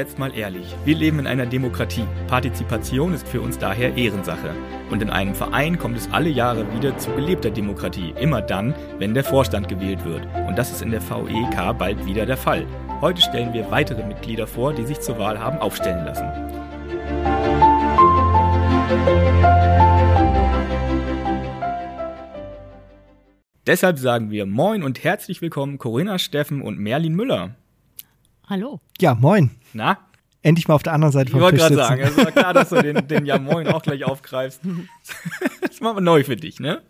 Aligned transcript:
jetzt 0.00 0.18
mal 0.18 0.34
ehrlich. 0.34 0.74
Wir 0.86 0.96
leben 0.96 1.18
in 1.18 1.26
einer 1.26 1.44
Demokratie. 1.44 2.06
Partizipation 2.26 3.12
ist 3.12 3.28
für 3.28 3.42
uns 3.42 3.58
daher 3.58 3.96
Ehrensache. 3.98 4.54
Und 4.90 5.02
in 5.02 5.10
einem 5.10 5.34
Verein 5.34 5.78
kommt 5.78 5.98
es 5.98 6.10
alle 6.10 6.30
Jahre 6.30 6.64
wieder 6.74 6.96
zu 6.96 7.10
gelebter 7.10 7.50
Demokratie. 7.50 8.14
Immer 8.18 8.40
dann, 8.40 8.74
wenn 8.98 9.12
der 9.12 9.24
Vorstand 9.24 9.68
gewählt 9.68 10.02
wird. 10.06 10.26
Und 10.48 10.56
das 10.56 10.70
ist 10.70 10.80
in 10.80 10.90
der 10.90 11.02
VEK 11.02 11.76
bald 11.78 12.06
wieder 12.06 12.24
der 12.24 12.38
Fall. 12.38 12.66
Heute 13.02 13.20
stellen 13.20 13.52
wir 13.52 13.70
weitere 13.70 14.02
Mitglieder 14.02 14.46
vor, 14.46 14.72
die 14.72 14.86
sich 14.86 15.00
zur 15.00 15.18
Wahl 15.18 15.38
haben 15.38 15.58
aufstellen 15.58 16.06
lassen. 16.06 16.24
Deshalb 23.66 23.98
sagen 23.98 24.30
wir 24.30 24.46
Moin 24.46 24.82
und 24.82 25.04
herzlich 25.04 25.42
willkommen 25.42 25.76
Corinna 25.76 26.18
Steffen 26.18 26.62
und 26.62 26.78
Merlin 26.78 27.14
Müller. 27.14 27.54
Hallo. 28.50 28.80
Ja, 29.00 29.14
moin. 29.14 29.50
Na? 29.74 29.96
Endlich 30.42 30.66
mal 30.66 30.74
auf 30.74 30.82
der 30.82 30.92
anderen 30.92 31.12
Seite 31.12 31.30
vom 31.30 31.38
Ich 31.38 31.44
wollte 31.44 31.58
gerade 31.58 31.76
sagen, 31.76 32.02
es 32.02 32.16
war 32.16 32.32
klar, 32.32 32.52
dass 32.52 32.70
du 32.70 32.82
den, 32.82 33.06
den 33.06 33.24
Ja 33.24 33.38
Moin 33.38 33.68
auch 33.68 33.80
gleich 33.80 34.02
aufgreifst. 34.02 34.62
Das 35.60 35.80
machen 35.80 35.98
wir 35.98 36.00
neu 36.00 36.24
für 36.24 36.34
dich, 36.34 36.58
ne? 36.58 36.82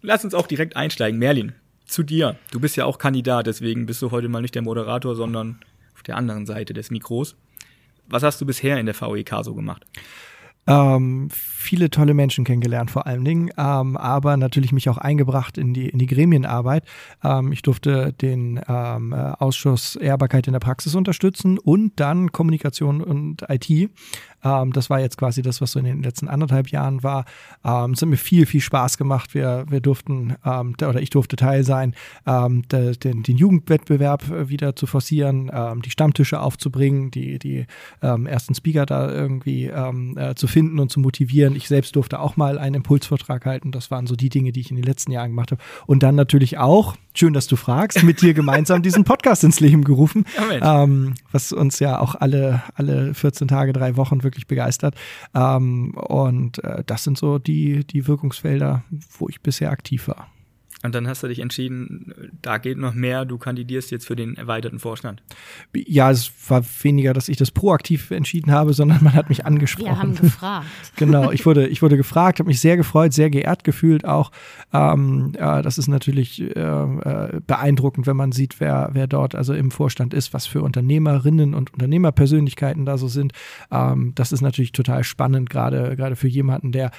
Lass 0.00 0.22
uns 0.22 0.34
auch 0.34 0.46
direkt 0.46 0.76
einsteigen. 0.76 1.18
Merlin, 1.18 1.54
zu 1.86 2.04
dir. 2.04 2.36
Du 2.52 2.60
bist 2.60 2.76
ja 2.76 2.84
auch 2.84 2.98
Kandidat, 2.98 3.48
deswegen 3.48 3.86
bist 3.86 4.00
du 4.00 4.12
heute 4.12 4.28
mal 4.28 4.40
nicht 4.40 4.54
der 4.54 4.62
Moderator, 4.62 5.16
sondern 5.16 5.58
auf 5.96 6.04
der 6.04 6.16
anderen 6.16 6.46
Seite 6.46 6.72
des 6.72 6.92
Mikros. 6.92 7.34
Was 8.06 8.22
hast 8.22 8.40
du 8.40 8.46
bisher 8.46 8.78
in 8.78 8.86
der 8.86 8.94
VEK 8.94 9.34
so 9.42 9.56
gemacht? 9.56 9.86
Ähm, 10.68 11.28
viele 11.32 11.88
tolle 11.88 12.12
Menschen 12.12 12.44
kennengelernt 12.44 12.90
vor 12.90 13.06
allen 13.06 13.24
Dingen, 13.24 13.50
ähm, 13.56 13.96
aber 13.96 14.36
natürlich 14.36 14.72
mich 14.72 14.88
auch 14.90 14.98
eingebracht 14.98 15.56
in 15.56 15.72
die, 15.72 15.88
in 15.88 15.98
die 15.98 16.06
Gremienarbeit. 16.06 16.84
Ähm, 17.24 17.52
ich 17.52 17.62
durfte 17.62 18.12
den 18.12 18.60
ähm, 18.68 19.12
äh, 19.12 19.16
Ausschuss 19.16 19.96
Ehrbarkeit 19.96 20.46
in 20.46 20.52
der 20.52 20.60
Praxis 20.60 20.94
unterstützen 20.94 21.58
und 21.58 21.98
dann 22.00 22.32
Kommunikation 22.32 23.00
und 23.00 23.44
IT. 23.48 23.90
Ähm, 24.44 24.72
das 24.72 24.90
war 24.90 25.00
jetzt 25.00 25.18
quasi 25.18 25.42
das, 25.42 25.60
was 25.60 25.72
so 25.72 25.78
in 25.78 25.84
den 25.84 26.02
letzten 26.02 26.28
anderthalb 26.28 26.68
Jahren 26.68 27.02
war. 27.02 27.24
Ähm, 27.64 27.92
es 27.92 28.02
hat 28.02 28.08
mir 28.08 28.16
viel, 28.16 28.46
viel 28.46 28.60
Spaß 28.60 28.98
gemacht. 28.98 29.34
Wir, 29.34 29.64
wir 29.68 29.80
durften, 29.80 30.36
ähm, 30.44 30.74
oder 30.80 31.00
ich 31.00 31.10
durfte 31.10 31.36
Teil 31.36 31.64
sein, 31.64 31.94
ähm, 32.26 32.66
de, 32.68 32.96
den, 32.96 33.22
den 33.22 33.36
Jugendwettbewerb 33.36 34.30
äh, 34.30 34.48
wieder 34.48 34.76
zu 34.76 34.86
forcieren, 34.86 35.50
ähm, 35.52 35.82
die 35.82 35.90
Stammtische 35.90 36.40
aufzubringen, 36.40 37.10
die, 37.10 37.38
die 37.38 37.66
ähm, 38.02 38.26
ersten 38.26 38.54
Speaker 38.54 38.86
da 38.86 39.10
irgendwie 39.10 39.66
ähm, 39.66 40.16
äh, 40.16 40.34
zu 40.34 40.46
finden 40.46 40.78
und 40.78 40.90
zu 40.90 41.00
motivieren. 41.00 41.56
Ich 41.56 41.68
selbst 41.68 41.96
durfte 41.96 42.20
auch 42.20 42.36
mal 42.36 42.58
einen 42.58 42.76
Impulsvortrag 42.76 43.44
halten. 43.46 43.72
Das 43.72 43.90
waren 43.90 44.06
so 44.06 44.14
die 44.14 44.28
Dinge, 44.28 44.52
die 44.52 44.60
ich 44.60 44.70
in 44.70 44.76
den 44.76 44.84
letzten 44.84 45.12
Jahren 45.12 45.30
gemacht 45.30 45.52
habe. 45.52 45.62
Und 45.86 46.02
dann 46.02 46.14
natürlich 46.14 46.58
auch, 46.58 46.96
schön, 47.14 47.32
dass 47.32 47.48
du 47.48 47.56
fragst, 47.56 48.02
mit 48.04 48.22
dir 48.22 48.32
gemeinsam 48.34 48.82
diesen 48.82 49.04
Podcast 49.04 49.42
ins 49.42 49.58
Leben 49.58 49.82
gerufen, 49.82 50.24
ähm, 50.50 51.14
was 51.32 51.52
uns 51.52 51.80
ja 51.80 51.98
auch 51.98 52.14
alle, 52.14 52.62
alle 52.74 53.12
14 53.14 53.48
Tage, 53.48 53.72
drei 53.72 53.96
Wochen 53.96 54.22
wirklich 54.22 54.27
begeistert. 54.46 54.94
Ähm, 55.34 55.94
und 55.94 56.62
äh, 56.64 56.82
das 56.86 57.04
sind 57.04 57.18
so 57.18 57.38
die, 57.38 57.84
die 57.84 58.06
Wirkungsfelder, 58.06 58.84
wo 59.18 59.28
ich 59.28 59.40
bisher 59.40 59.70
aktiv 59.70 60.08
war. 60.08 60.28
Und 60.84 60.94
dann 60.94 61.08
hast 61.08 61.22
du 61.22 61.28
dich 61.28 61.40
entschieden, 61.40 62.30
da 62.40 62.58
geht 62.58 62.78
noch 62.78 62.94
mehr, 62.94 63.24
du 63.24 63.36
kandidierst 63.36 63.90
jetzt 63.90 64.06
für 64.06 64.14
den 64.14 64.36
erweiterten 64.36 64.78
Vorstand. 64.78 65.22
Ja, 65.74 66.10
es 66.10 66.30
war 66.48 66.62
weniger, 66.82 67.12
dass 67.12 67.28
ich 67.28 67.36
das 67.36 67.50
proaktiv 67.50 68.10
entschieden 68.10 68.52
habe, 68.52 68.72
sondern 68.72 69.02
man 69.02 69.14
hat 69.14 69.28
mich 69.28 69.44
angesprochen. 69.44 69.86
Wir 69.86 69.98
haben 69.98 70.14
gefragt. 70.20 70.66
Genau, 70.96 71.32
ich 71.32 71.44
wurde, 71.46 71.66
ich 71.66 71.82
wurde 71.82 71.96
gefragt, 71.96 72.38
habe 72.38 72.48
mich 72.48 72.60
sehr 72.60 72.76
gefreut, 72.76 73.12
sehr 73.12 73.28
geehrt 73.28 73.64
gefühlt 73.64 74.04
auch. 74.04 74.30
Ähm, 74.72 75.32
äh, 75.36 75.62
das 75.62 75.78
ist 75.78 75.88
natürlich 75.88 76.40
äh, 76.40 76.60
äh, 76.60 77.40
beeindruckend, 77.46 78.06
wenn 78.06 78.16
man 78.16 78.30
sieht, 78.30 78.60
wer, 78.60 78.90
wer 78.92 79.06
dort 79.08 79.34
also 79.34 79.54
im 79.54 79.70
Vorstand 79.70 80.14
ist, 80.14 80.32
was 80.32 80.46
für 80.46 80.62
Unternehmerinnen 80.62 81.54
und 81.54 81.72
Unternehmerpersönlichkeiten 81.72 82.84
da 82.86 82.98
so 82.98 83.08
sind. 83.08 83.32
Ähm, 83.72 84.12
das 84.14 84.30
ist 84.30 84.42
natürlich 84.42 84.72
total 84.72 85.02
spannend, 85.02 85.50
gerade 85.50 85.96
gerade 85.96 86.16
für 86.16 86.28
jemanden, 86.28 86.72
der 86.72 86.90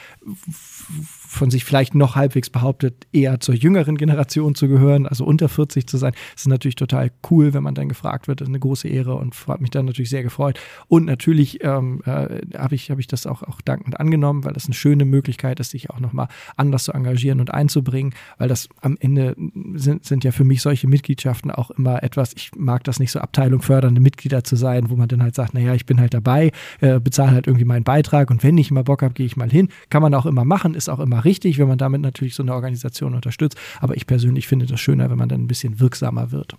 von 1.29 1.51
sich 1.51 1.63
vielleicht 1.63 1.93
noch 1.93 2.15
halbwegs 2.15 2.49
behauptet, 2.49 3.05
eher 3.13 3.39
zur 3.39 3.53
jüngeren 3.53 3.97
Generation 3.97 4.55
zu 4.55 4.67
gehören, 4.67 5.05
also 5.05 5.25
unter 5.25 5.47
40 5.47 5.85
zu 5.85 5.97
sein. 5.97 6.13
Das 6.33 6.41
ist 6.41 6.47
natürlich 6.47 6.75
total 6.75 7.11
cool, 7.29 7.53
wenn 7.53 7.61
man 7.61 7.75
dann 7.75 7.87
gefragt 7.87 8.27
wird. 8.27 8.41
Das 8.41 8.47
ist 8.47 8.49
eine 8.49 8.59
große 8.59 8.87
Ehre 8.87 9.13
und 9.13 9.35
hat 9.47 9.61
mich 9.61 9.69
dann 9.69 9.85
natürlich 9.85 10.09
sehr 10.09 10.23
gefreut. 10.23 10.59
Und 10.87 11.05
natürlich 11.05 11.63
ähm, 11.63 12.01
äh, 12.05 12.39
habe 12.57 12.73
ich, 12.73 12.89
hab 12.89 12.97
ich 12.97 13.05
das 13.05 13.27
auch, 13.27 13.43
auch 13.43 13.61
dankend 13.61 13.99
angenommen, 13.99 14.43
weil 14.43 14.53
das 14.53 14.65
eine 14.65 14.73
schöne 14.73 15.05
Möglichkeit 15.05 15.59
ist, 15.59 15.69
sich 15.69 15.91
auch 15.91 15.99
nochmal 15.99 16.29
anders 16.57 16.85
zu 16.85 16.93
engagieren 16.93 17.39
und 17.39 17.53
einzubringen, 17.53 18.15
weil 18.39 18.49
das 18.49 18.67
am 18.81 18.97
Ende 18.99 19.35
sind, 19.75 20.05
sind 20.05 20.23
ja 20.23 20.31
für 20.31 20.43
mich 20.43 20.63
solche 20.63 20.87
Mitgliedschaften 20.87 21.51
auch 21.51 21.69
immer 21.69 22.01
etwas, 22.01 22.33
ich 22.35 22.51
mag 22.57 22.83
das 22.85 22.99
nicht 22.99 23.11
so 23.11 23.19
Abteilung 23.19 23.61
fördernde 23.61 24.01
Mitglieder 24.01 24.43
zu 24.43 24.55
sein, 24.55 24.89
wo 24.89 24.95
man 24.95 25.07
dann 25.07 25.21
halt 25.21 25.35
sagt, 25.35 25.53
naja, 25.53 25.75
ich 25.75 25.85
bin 25.85 25.99
halt 25.99 26.15
dabei, 26.15 26.51
äh, 26.81 26.99
bezahle 26.99 27.31
halt 27.31 27.45
irgendwie 27.45 27.65
meinen 27.65 27.83
Beitrag 27.83 28.31
und 28.31 28.43
wenn 28.43 28.57
ich 28.57 28.71
mal 28.71 28.83
Bock 28.83 29.03
habe, 29.03 29.13
gehe 29.13 29.27
ich 29.27 29.37
mal 29.37 29.51
hin. 29.51 29.69
Kann 29.91 30.01
man 30.01 30.15
auch 30.15 30.25
immer 30.25 30.43
machen, 30.43 30.73
ist 30.73 30.89
auch 30.89 30.99
immer 30.99 31.18
richtig, 31.19 31.57
wenn 31.57 31.67
man 31.67 31.77
damit 31.77 32.01
natürlich 32.01 32.35
so 32.35 32.43
eine 32.43 32.53
Organisation 32.53 33.15
unterstützt. 33.15 33.57
Aber 33.79 33.95
ich 33.95 34.07
persönlich 34.07 34.47
finde 34.47 34.65
das 34.65 34.79
schöner, 34.79 35.09
wenn 35.09 35.17
man 35.17 35.29
dann 35.29 35.41
ein 35.41 35.47
bisschen 35.47 35.79
wirksamer 35.79 36.31
wird. 36.31 36.55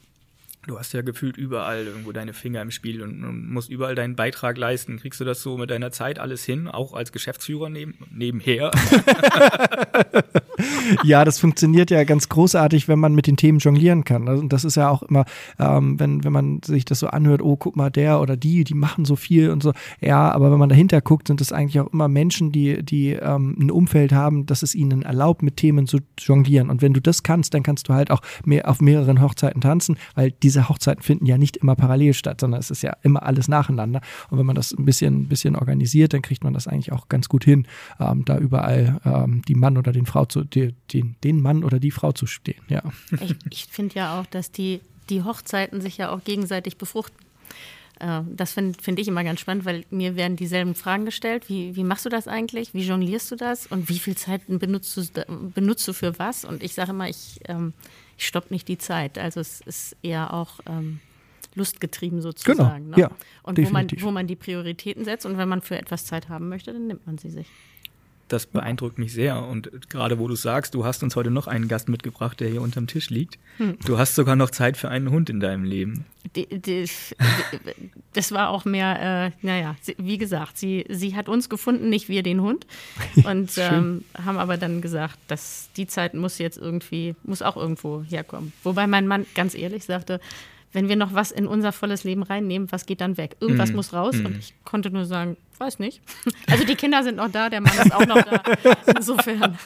Du 0.66 0.78
hast 0.78 0.92
ja 0.92 1.00
gefühlt 1.00 1.38
überall 1.38 1.86
irgendwo 1.86 2.12
deine 2.12 2.34
Finger 2.34 2.60
im 2.60 2.70
Spiel 2.70 3.02
und, 3.02 3.50
musst 3.50 3.70
überall 3.70 3.94
deinen 3.94 4.14
Beitrag 4.14 4.58
leisten. 4.58 4.98
Kriegst 4.98 5.18
du 5.18 5.24
das 5.24 5.42
so 5.42 5.56
mit 5.56 5.70
deiner 5.70 5.90
Zeit 5.90 6.18
alles 6.18 6.44
hin, 6.44 6.68
auch 6.68 6.92
als 6.92 7.12
Geschäftsführer 7.12 7.70
neben, 7.70 7.94
nebenher? 8.10 8.70
ja, 11.04 11.24
das 11.24 11.38
funktioniert 11.38 11.90
ja 11.90 12.04
ganz 12.04 12.28
großartig, 12.28 12.88
wenn 12.88 12.98
man 12.98 13.14
mit 13.14 13.26
den 13.26 13.36
Themen 13.36 13.58
jonglieren 13.58 14.04
kann. 14.04 14.28
Also, 14.28 14.42
und 14.42 14.52
das 14.52 14.64
ist 14.64 14.76
ja 14.76 14.88
auch 14.88 15.02
immer, 15.02 15.24
ähm, 15.58 15.98
wenn, 15.98 16.24
wenn 16.24 16.32
man 16.32 16.60
sich 16.64 16.84
das 16.84 17.00
so 17.00 17.08
anhört, 17.08 17.42
oh, 17.42 17.56
guck 17.56 17.76
mal, 17.76 17.90
der 17.90 18.20
oder 18.20 18.36
die, 18.36 18.64
die 18.64 18.74
machen 18.74 19.04
so 19.04 19.16
viel 19.16 19.50
und 19.50 19.62
so. 19.62 19.72
Ja, 20.00 20.30
aber 20.30 20.50
wenn 20.50 20.58
man 20.58 20.68
dahinter 20.68 21.00
guckt, 21.00 21.28
sind 21.28 21.40
das 21.40 21.52
eigentlich 21.52 21.80
auch 21.80 21.92
immer 21.92 22.08
Menschen, 22.08 22.52
die, 22.52 22.82
die 22.82 23.10
ähm, 23.12 23.56
ein 23.58 23.70
Umfeld 23.70 24.12
haben, 24.12 24.46
das 24.46 24.62
es 24.62 24.74
ihnen 24.74 25.02
erlaubt, 25.02 25.42
mit 25.42 25.56
Themen 25.56 25.86
zu 25.86 25.98
jonglieren. 26.18 26.70
Und 26.70 26.82
wenn 26.82 26.92
du 26.92 27.00
das 27.00 27.22
kannst, 27.22 27.54
dann 27.54 27.62
kannst 27.62 27.88
du 27.88 27.94
halt 27.94 28.10
auch 28.10 28.20
mehr 28.44 28.68
auf 28.68 28.80
mehreren 28.80 29.20
Hochzeiten 29.20 29.60
tanzen, 29.60 29.96
weil 30.14 30.32
diese 30.50 30.68
Hochzeiten 30.68 31.02
finden 31.02 31.26
ja 31.26 31.38
nicht 31.38 31.56
immer 31.58 31.76
parallel 31.76 32.12
statt, 32.12 32.40
sondern 32.40 32.58
es 32.58 32.70
ist 32.70 32.82
ja 32.82 32.96
immer 33.02 33.22
alles 33.22 33.46
nacheinander. 33.46 34.00
Und 34.30 34.38
wenn 34.38 34.46
man 34.46 34.56
das 34.56 34.72
ein 34.72 34.84
bisschen, 34.84 35.22
ein 35.22 35.28
bisschen 35.28 35.54
organisiert, 35.54 36.12
dann 36.12 36.22
kriegt 36.22 36.42
man 36.42 36.54
das 36.54 36.66
eigentlich 36.66 36.90
auch 36.90 37.08
ganz 37.08 37.28
gut 37.28 37.44
hin, 37.44 37.68
ähm, 38.00 38.24
da 38.24 38.36
überall 38.36 39.00
ähm, 39.04 39.42
die 39.46 39.54
Mann 39.54 39.78
oder 39.78 39.92
den 39.92 40.06
Frau 40.06 40.24
zu, 40.24 40.42
die, 40.42 40.74
den, 40.92 41.14
den 41.22 41.40
Mann 41.40 41.62
oder 41.62 41.78
die 41.78 41.92
Frau 41.92 42.10
zu 42.10 42.26
stehen. 42.26 42.60
Ja. 42.68 42.82
Ich, 43.20 43.36
ich 43.48 43.66
finde 43.66 43.94
ja 43.94 44.20
auch, 44.20 44.26
dass 44.26 44.50
die, 44.50 44.80
die 45.08 45.22
Hochzeiten 45.22 45.80
sich 45.80 45.98
ja 45.98 46.10
auch 46.10 46.24
gegenseitig 46.24 46.76
befruchten. 46.76 47.16
Äh, 48.00 48.22
Das 48.34 48.52
finde 48.52 48.76
find 48.82 48.98
ich 48.98 49.06
immer 49.06 49.22
ganz 49.22 49.38
spannend, 49.38 49.64
weil 49.64 49.84
mir 49.90 50.16
werden 50.16 50.36
dieselben 50.36 50.74
Fragen 50.74 51.04
gestellt. 51.04 51.48
Wie, 51.48 51.76
wie 51.76 51.84
machst 51.84 52.04
du 52.04 52.08
das 52.08 52.26
eigentlich? 52.26 52.74
Wie 52.74 52.82
jonglierst 52.82 53.30
du 53.30 53.36
das? 53.36 53.66
Und 53.68 53.88
wie 53.88 54.00
viel 54.00 54.16
Zeit 54.16 54.42
benutzt 54.48 54.96
du, 54.96 55.02
benutzt 55.54 55.86
du 55.86 55.92
für 55.92 56.18
was? 56.18 56.44
Und 56.44 56.62
ich 56.62 56.74
sage 56.74 56.90
immer, 56.90 57.08
ich, 57.08 57.38
ähm, 57.46 57.72
ich 58.20 58.26
stopp 58.26 58.50
nicht 58.50 58.68
die 58.68 58.78
Zeit. 58.78 59.18
Also 59.18 59.40
es 59.40 59.62
ist 59.62 59.96
eher 60.02 60.34
auch 60.34 60.60
ähm, 60.66 61.00
lustgetrieben 61.54 62.20
sozusagen. 62.20 62.84
Genau, 62.84 62.96
ne? 62.96 63.02
ja, 63.02 63.10
und 63.42 63.58
wo 63.58 63.70
man, 63.70 63.88
wo 63.98 64.10
man 64.10 64.26
die 64.26 64.36
Prioritäten 64.36 65.04
setzt. 65.04 65.24
Und 65.24 65.38
wenn 65.38 65.48
man 65.48 65.62
für 65.62 65.78
etwas 65.78 66.04
Zeit 66.04 66.28
haben 66.28 66.48
möchte, 66.48 66.72
dann 66.72 66.86
nimmt 66.86 67.06
man 67.06 67.16
sie 67.16 67.30
sich. 67.30 67.46
Das 68.30 68.46
beeindruckt 68.46 68.96
mich 68.98 69.12
sehr. 69.12 69.42
Und 69.44 69.90
gerade 69.90 70.20
wo 70.20 70.28
du 70.28 70.36
sagst, 70.36 70.74
du 70.74 70.84
hast 70.84 71.02
uns 71.02 71.16
heute 71.16 71.30
noch 71.32 71.48
einen 71.48 71.66
Gast 71.66 71.88
mitgebracht, 71.88 72.38
der 72.38 72.48
hier 72.48 72.62
unterm 72.62 72.86
Tisch 72.86 73.10
liegt. 73.10 73.38
Du 73.84 73.98
hast 73.98 74.14
sogar 74.14 74.36
noch 74.36 74.50
Zeit 74.50 74.76
für 74.76 74.88
einen 74.88 75.10
Hund 75.10 75.28
in 75.28 75.40
deinem 75.40 75.64
Leben. 75.64 76.06
Die, 76.36 76.46
die, 76.46 76.88
das 78.12 78.30
war 78.32 78.50
auch 78.50 78.64
mehr, 78.64 79.32
äh, 79.42 79.46
naja, 79.46 79.74
wie 79.98 80.16
gesagt, 80.16 80.58
sie, 80.58 80.84
sie 80.88 81.16
hat 81.16 81.28
uns 81.28 81.48
gefunden, 81.48 81.88
nicht 81.90 82.08
wir 82.08 82.22
den 82.22 82.40
Hund. 82.40 82.66
Und 83.24 83.50
ähm, 83.58 84.04
haben 84.24 84.38
aber 84.38 84.56
dann 84.56 84.80
gesagt, 84.80 85.18
dass 85.26 85.68
die 85.76 85.88
Zeit 85.88 86.14
muss 86.14 86.38
jetzt 86.38 86.56
irgendwie, 86.56 87.16
muss 87.24 87.42
auch 87.42 87.56
irgendwo 87.56 88.02
herkommen. 88.02 88.52
Wobei 88.62 88.86
mein 88.86 89.08
Mann 89.08 89.26
ganz 89.34 89.56
ehrlich 89.56 89.84
sagte, 89.84 90.20
wenn 90.72 90.88
wir 90.88 90.94
noch 90.94 91.14
was 91.14 91.32
in 91.32 91.48
unser 91.48 91.72
volles 91.72 92.04
Leben 92.04 92.22
reinnehmen, 92.22 92.70
was 92.70 92.86
geht 92.86 93.00
dann 93.00 93.16
weg? 93.16 93.36
Irgendwas 93.40 93.72
Mm, 93.72 93.74
muss 93.76 93.92
raus. 93.92 94.14
mm. 94.14 94.26
Und 94.26 94.38
ich 94.38 94.54
konnte 94.64 94.90
nur 94.92 95.04
sagen, 95.04 95.36
weiß 95.60 95.78
nicht. 95.78 96.00
Also 96.50 96.64
die 96.64 96.74
Kinder 96.74 97.02
sind 97.04 97.16
noch 97.16 97.30
da, 97.30 97.48
der 97.48 97.60
Mann 97.60 97.78
ist 97.78 97.94
auch 97.94 98.06
noch 98.06 98.22
da. 98.22 98.42
Insofern. 98.96 99.58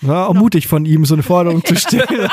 War 0.00 0.28
auch 0.28 0.34
mutig 0.34 0.68
von 0.68 0.84
ihm, 0.84 1.04
so 1.04 1.14
eine 1.14 1.22
Forderung 1.22 1.64
zu 1.64 1.74
stellen. 1.76 2.30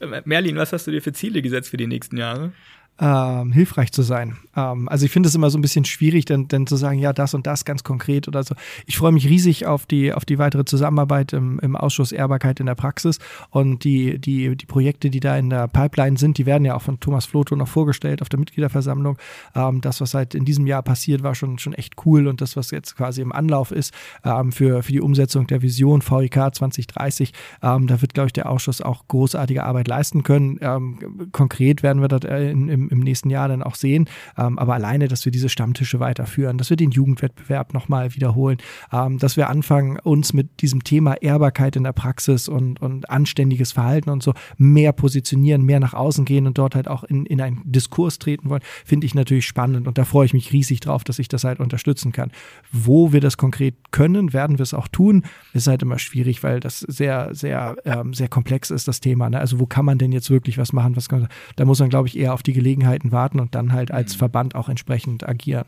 Merlin, 0.24 0.56
was 0.56 0.72
hast 0.72 0.86
du 0.86 0.92
dir 0.92 1.02
für 1.02 1.12
Ziele 1.12 1.42
gesetzt 1.42 1.70
für 1.70 1.76
die 1.76 1.88
nächsten 1.88 2.16
Jahre? 2.16 2.52
Ähm, 3.00 3.52
hilfreich 3.52 3.92
zu 3.92 4.02
sein. 4.02 4.36
Ähm, 4.56 4.88
also 4.88 5.04
ich 5.04 5.12
finde 5.12 5.28
es 5.28 5.34
immer 5.34 5.50
so 5.50 5.58
ein 5.58 5.62
bisschen 5.62 5.84
schwierig, 5.84 6.24
dann, 6.24 6.48
dann 6.48 6.66
zu 6.66 6.76
sagen, 6.76 6.98
ja, 6.98 7.12
das 7.12 7.34
und 7.34 7.46
das 7.46 7.64
ganz 7.64 7.84
konkret 7.84 8.26
oder 8.28 8.42
so. 8.42 8.54
Ich 8.86 8.98
freue 8.98 9.12
mich 9.12 9.28
riesig 9.28 9.66
auf 9.66 9.86
die, 9.86 10.12
auf 10.12 10.24
die 10.24 10.38
weitere 10.38 10.64
Zusammenarbeit 10.64 11.32
im, 11.32 11.58
im 11.60 11.76
Ausschuss 11.76 12.12
Ehrbarkeit 12.12 12.60
in 12.60 12.66
der 12.66 12.74
Praxis 12.74 13.18
und 13.50 13.84
die, 13.84 14.18
die, 14.18 14.56
die 14.56 14.66
Projekte, 14.66 15.10
die 15.10 15.20
da 15.20 15.36
in 15.36 15.50
der 15.50 15.68
Pipeline 15.68 16.16
sind, 16.16 16.38
die 16.38 16.46
werden 16.46 16.64
ja 16.64 16.74
auch 16.74 16.82
von 16.82 16.98
Thomas 16.98 17.26
Floto 17.26 17.54
noch 17.54 17.68
vorgestellt 17.68 18.22
auf 18.22 18.28
der 18.28 18.38
Mitgliederversammlung. 18.38 19.18
Ähm, 19.54 19.80
das, 19.80 20.00
was 20.00 20.10
seit 20.10 20.34
in 20.34 20.44
diesem 20.44 20.66
Jahr 20.66 20.82
passiert, 20.82 21.22
war 21.22 21.34
schon, 21.34 21.58
schon 21.58 21.74
echt 21.74 21.94
cool 22.04 22.26
und 22.26 22.40
das, 22.40 22.56
was 22.56 22.70
jetzt 22.70 22.96
quasi 22.96 23.22
im 23.22 23.32
Anlauf 23.32 23.70
ist 23.70 23.94
ähm, 24.24 24.50
für, 24.50 24.82
für 24.82 24.92
die 24.92 25.00
Umsetzung 25.00 25.46
der 25.46 25.62
Vision 25.62 26.02
VIK 26.02 26.54
2030, 26.54 27.32
ähm, 27.62 27.86
da 27.86 28.00
wird, 28.00 28.14
glaube 28.14 28.26
ich, 28.26 28.32
der 28.32 28.50
Ausschuss 28.50 28.80
auch 28.80 29.06
großartige 29.06 29.64
Arbeit 29.64 29.88
leisten 29.88 30.22
können. 30.24 30.58
Ähm, 30.60 31.28
konkret 31.32 31.82
werden 31.82 32.02
wir 32.02 32.08
das 32.08 32.24
äh, 32.24 32.50
in, 32.50 32.68
im, 32.68 32.87
im 32.90 33.00
nächsten 33.00 33.30
Jahr 33.30 33.48
dann 33.48 33.62
auch 33.62 33.74
sehen. 33.74 34.08
Ähm, 34.36 34.58
aber 34.58 34.74
alleine, 34.74 35.08
dass 35.08 35.24
wir 35.24 35.32
diese 35.32 35.48
Stammtische 35.48 36.00
weiterführen, 36.00 36.58
dass 36.58 36.70
wir 36.70 36.76
den 36.76 36.90
Jugendwettbewerb 36.90 37.74
nochmal 37.74 38.14
wiederholen, 38.14 38.58
ähm, 38.92 39.18
dass 39.18 39.36
wir 39.36 39.48
anfangen, 39.48 39.98
uns 40.00 40.32
mit 40.32 40.60
diesem 40.62 40.84
Thema 40.84 41.14
Ehrbarkeit 41.14 41.76
in 41.76 41.84
der 41.84 41.92
Praxis 41.92 42.48
und, 42.48 42.80
und 42.80 43.10
anständiges 43.10 43.72
Verhalten 43.72 44.10
und 44.10 44.22
so 44.22 44.34
mehr 44.56 44.92
positionieren, 44.92 45.62
mehr 45.62 45.80
nach 45.80 45.94
außen 45.94 46.24
gehen 46.24 46.46
und 46.46 46.58
dort 46.58 46.74
halt 46.74 46.88
auch 46.88 47.04
in, 47.04 47.26
in 47.26 47.40
einen 47.40 47.62
Diskurs 47.64 48.18
treten 48.18 48.48
wollen, 48.48 48.62
finde 48.84 49.06
ich 49.06 49.14
natürlich 49.14 49.46
spannend 49.46 49.86
und 49.86 49.98
da 49.98 50.04
freue 50.04 50.26
ich 50.26 50.32
mich 50.32 50.52
riesig 50.52 50.80
drauf, 50.80 51.04
dass 51.04 51.18
ich 51.18 51.28
das 51.28 51.44
halt 51.44 51.60
unterstützen 51.60 52.12
kann. 52.12 52.30
Wo 52.72 53.12
wir 53.12 53.20
das 53.20 53.36
konkret 53.36 53.74
können, 53.90 54.32
werden 54.32 54.58
wir 54.58 54.62
es 54.62 54.74
auch 54.74 54.88
tun. 54.88 55.24
Ist 55.52 55.66
halt 55.66 55.82
immer 55.82 55.98
schwierig, 55.98 56.42
weil 56.42 56.60
das 56.60 56.80
sehr, 56.80 57.34
sehr, 57.34 57.76
ähm, 57.84 58.14
sehr 58.14 58.28
komplex 58.28 58.70
ist, 58.70 58.88
das 58.88 59.00
Thema. 59.00 59.30
Ne? 59.30 59.38
Also 59.38 59.60
wo 59.60 59.66
kann 59.66 59.84
man 59.84 59.98
denn 59.98 60.12
jetzt 60.12 60.30
wirklich 60.30 60.58
was 60.58 60.72
machen? 60.72 60.96
Was 60.96 61.08
kann, 61.08 61.28
da 61.56 61.64
muss 61.64 61.80
man, 61.80 61.88
glaube 61.88 62.08
ich, 62.08 62.18
eher 62.18 62.34
auf 62.34 62.42
die 62.42 62.52
Gelegenheit 62.52 62.77
Gelegenheiten 62.78 63.12
warten 63.12 63.40
und 63.40 63.54
dann 63.54 63.72
halt 63.72 63.90
als 63.90 64.14
mhm. 64.14 64.18
Verband 64.18 64.54
auch 64.54 64.68
entsprechend 64.68 65.28
agieren. 65.28 65.66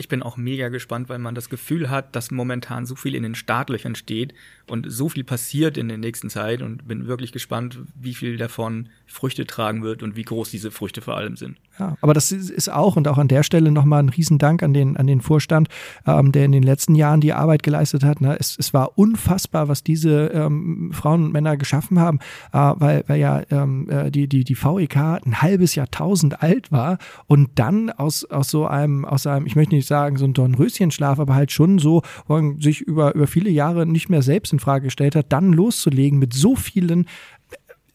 Ich 0.00 0.08
bin 0.08 0.22
auch 0.22 0.38
mega 0.38 0.70
gespannt, 0.70 1.10
weil 1.10 1.18
man 1.18 1.34
das 1.34 1.50
Gefühl 1.50 1.90
hat, 1.90 2.16
dass 2.16 2.30
momentan 2.30 2.86
so 2.86 2.96
viel 2.96 3.14
in 3.14 3.22
den 3.22 3.34
Startlöchern 3.34 3.94
steht 3.94 4.32
und 4.66 4.90
so 4.90 5.10
viel 5.10 5.24
passiert 5.24 5.76
in 5.76 5.88
der 5.88 5.98
nächsten 5.98 6.30
Zeit 6.30 6.62
und 6.62 6.88
bin 6.88 7.06
wirklich 7.06 7.32
gespannt, 7.32 7.78
wie 8.00 8.14
viel 8.14 8.38
davon 8.38 8.88
Früchte 9.06 9.44
tragen 9.46 9.82
wird 9.82 10.02
und 10.02 10.16
wie 10.16 10.22
groß 10.22 10.50
diese 10.50 10.70
Früchte 10.70 11.02
vor 11.02 11.18
allem 11.18 11.36
sind. 11.36 11.58
Ja, 11.78 11.98
aber 12.00 12.14
das 12.14 12.32
ist 12.32 12.72
auch 12.72 12.96
und 12.96 13.08
auch 13.08 13.18
an 13.18 13.28
der 13.28 13.42
Stelle 13.42 13.70
nochmal 13.70 14.02
ein 14.02 14.08
Riesendank 14.08 14.62
an 14.62 14.72
den, 14.72 14.96
an 14.96 15.06
den 15.06 15.20
Vorstand, 15.20 15.68
ähm, 16.06 16.32
der 16.32 16.46
in 16.46 16.52
den 16.52 16.62
letzten 16.62 16.94
Jahren 16.94 17.20
die 17.20 17.34
Arbeit 17.34 17.62
geleistet 17.62 18.02
hat. 18.02 18.22
Ne? 18.22 18.36
Es, 18.40 18.56
es 18.58 18.72
war 18.72 18.96
unfassbar, 18.96 19.68
was 19.68 19.82
diese 19.82 20.28
ähm, 20.28 20.92
Frauen 20.94 21.24
und 21.24 21.32
Männer 21.32 21.58
geschaffen 21.58 21.98
haben, 21.98 22.20
äh, 22.52 22.58
weil, 22.58 23.04
weil 23.06 23.20
ja 23.20 23.42
ähm, 23.50 23.88
äh, 23.90 24.10
die, 24.10 24.28
die, 24.28 24.44
die 24.44 24.56
VEK 24.56 24.96
ein 24.96 25.42
halbes 25.42 25.74
Jahrtausend 25.74 26.42
alt 26.42 26.72
war 26.72 26.96
und 27.26 27.50
dann 27.56 27.90
aus, 27.90 28.24
aus 28.24 28.48
so 28.48 28.66
einem, 28.66 29.04
aus 29.04 29.26
einem, 29.26 29.46
ich 29.46 29.56
möchte 29.56 29.74
nicht 29.74 29.89
sagen, 29.90 30.16
so 30.16 30.24
ein 30.24 30.32
Dornröschenschlaf, 30.32 31.18
aber 31.18 31.34
halt 31.34 31.52
schon 31.52 31.78
so, 31.78 32.02
wo 32.26 32.34
man 32.34 32.60
sich 32.60 32.80
über, 32.80 33.14
über 33.14 33.26
viele 33.26 33.50
Jahre 33.50 33.84
nicht 33.84 34.08
mehr 34.08 34.22
selbst 34.22 34.52
in 34.52 34.60
Frage 34.60 34.84
gestellt 34.84 35.16
hat, 35.16 35.26
dann 35.32 35.52
loszulegen 35.52 36.18
mit 36.18 36.32
so 36.32 36.56
vielen 36.56 37.06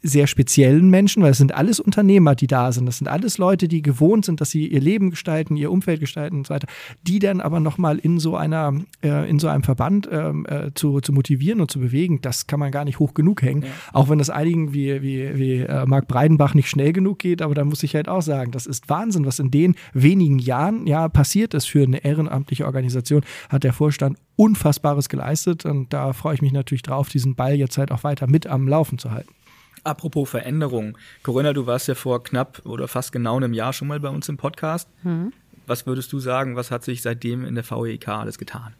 sehr 0.06 0.28
speziellen 0.28 0.90
Menschen, 0.90 1.24
weil 1.24 1.32
es 1.32 1.38
sind 1.38 1.54
alles 1.54 1.80
Unternehmer, 1.80 2.36
die 2.36 2.48
da 2.48 2.72
sind. 2.72 2.86
Das 2.86 3.00
sind 3.00 3.08
alles 3.08 3.38
Leute, 3.38 3.68
die 3.68 3.82
gewohnt 3.82 4.26
sind, 4.26 4.40
dass 4.40 4.52
sie 4.52 4.68
ihr 4.68 4.80
Leben 4.80 5.10
gestalten, 5.10 5.58
ihr 5.58 5.72
Umfeld 5.72 6.00
gestalten 6.00 6.38
und 6.38 6.48
so 6.48 6.54
weiter, 6.54 6.68
die 7.04 7.20
dann 7.20 7.42
aber 7.42 7.60
nochmal 7.60 7.98
in 7.98 8.20
so 8.20 8.36
einer, 8.36 8.74
äh, 9.04 9.30
in 9.30 9.40
so 9.40 9.48
einem 9.48 9.64
Verband 9.64 10.08
ähm, 10.12 10.46
äh, 10.48 10.72
zu, 10.76 11.02
zu 11.02 11.12
motivieren 11.12 11.62
und 11.62 11.72
zu 11.72 11.80
bewegen, 11.80 12.22
das 12.22 12.48
kann 12.48 12.60
man 12.60 12.72
gar 12.72 12.86
nicht 12.86 13.00
hoch 13.00 13.14
genug 13.14 13.42
hängen. 13.42 13.64
Ja. 13.64 13.70
Auch 13.94 14.10
wenn 14.10 14.20
das 14.20 14.30
einigen 14.30 14.74
wie, 14.74 15.02
wie, 15.02 15.38
wie 15.38 15.60
äh, 15.62 15.86
Marc 15.86 16.08
Breidenbach 16.08 16.54
nicht 16.54 16.70
schnell 16.70 16.94
genug 16.94 17.20
geht, 17.20 17.42
aber 17.42 17.56
da 17.56 17.66
muss 17.66 17.84
ich 17.84 17.96
halt 17.96 18.08
auch 18.08 18.22
sagen, 18.22 18.52
das 18.52 18.66
ist 18.66 18.90
Wahnsinn, 18.90 19.26
was 19.26 19.40
in 19.40 19.52
den 19.52 19.76
wenigen 19.94 20.40
Jahren 20.40 20.86
ja 20.88 21.10
passiert 21.10 21.54
ist 21.54 21.66
für 21.66 21.84
eine 21.84 22.04
ehrenamtliche 22.04 22.66
Organisation, 22.66 23.24
hat 23.50 23.64
der 23.64 23.74
Vorstand 23.74 24.18
Unfassbares 24.36 25.10
geleistet 25.10 25.66
und 25.66 25.94
da 25.94 26.14
freue 26.14 26.36
ich 26.36 26.42
mich 26.42 26.52
natürlich 26.52 26.82
drauf, 26.84 27.10
diesen 27.10 27.36
Ball 27.36 27.56
jetzt 27.56 27.78
halt 27.78 27.92
auch 27.92 28.04
weiter 28.04 28.28
mit 28.28 28.48
am 28.48 28.68
Laufen 28.68 28.98
zu 28.98 29.12
halten. 29.12 29.34
Apropos 29.86 30.30
Veränderung. 30.30 30.98
Corinna, 31.22 31.54
du 31.54 31.68
warst 31.68 31.88
ja 31.88 31.96
vor 31.96 32.24
knapp 32.24 32.62
oder 32.66 32.88
fast 32.88 33.12
genau 33.12 33.38
einem 33.38 33.54
Jahr 33.54 33.72
schon 33.72 33.88
mal 33.88 34.00
bei 34.00 34.10
uns 34.10 34.28
im 34.30 34.38
Podcast. 34.38 34.90
Mhm. 35.04 35.32
Was 35.68 35.86
würdest 35.86 36.12
du 36.12 36.20
sagen, 36.20 36.56
was 36.56 36.72
hat 36.72 36.84
sich 36.84 37.02
seitdem 37.02 37.46
in 37.46 37.56
der 37.56 37.64
VEK 37.64 38.08
alles 38.08 38.38
getan? 38.38 38.74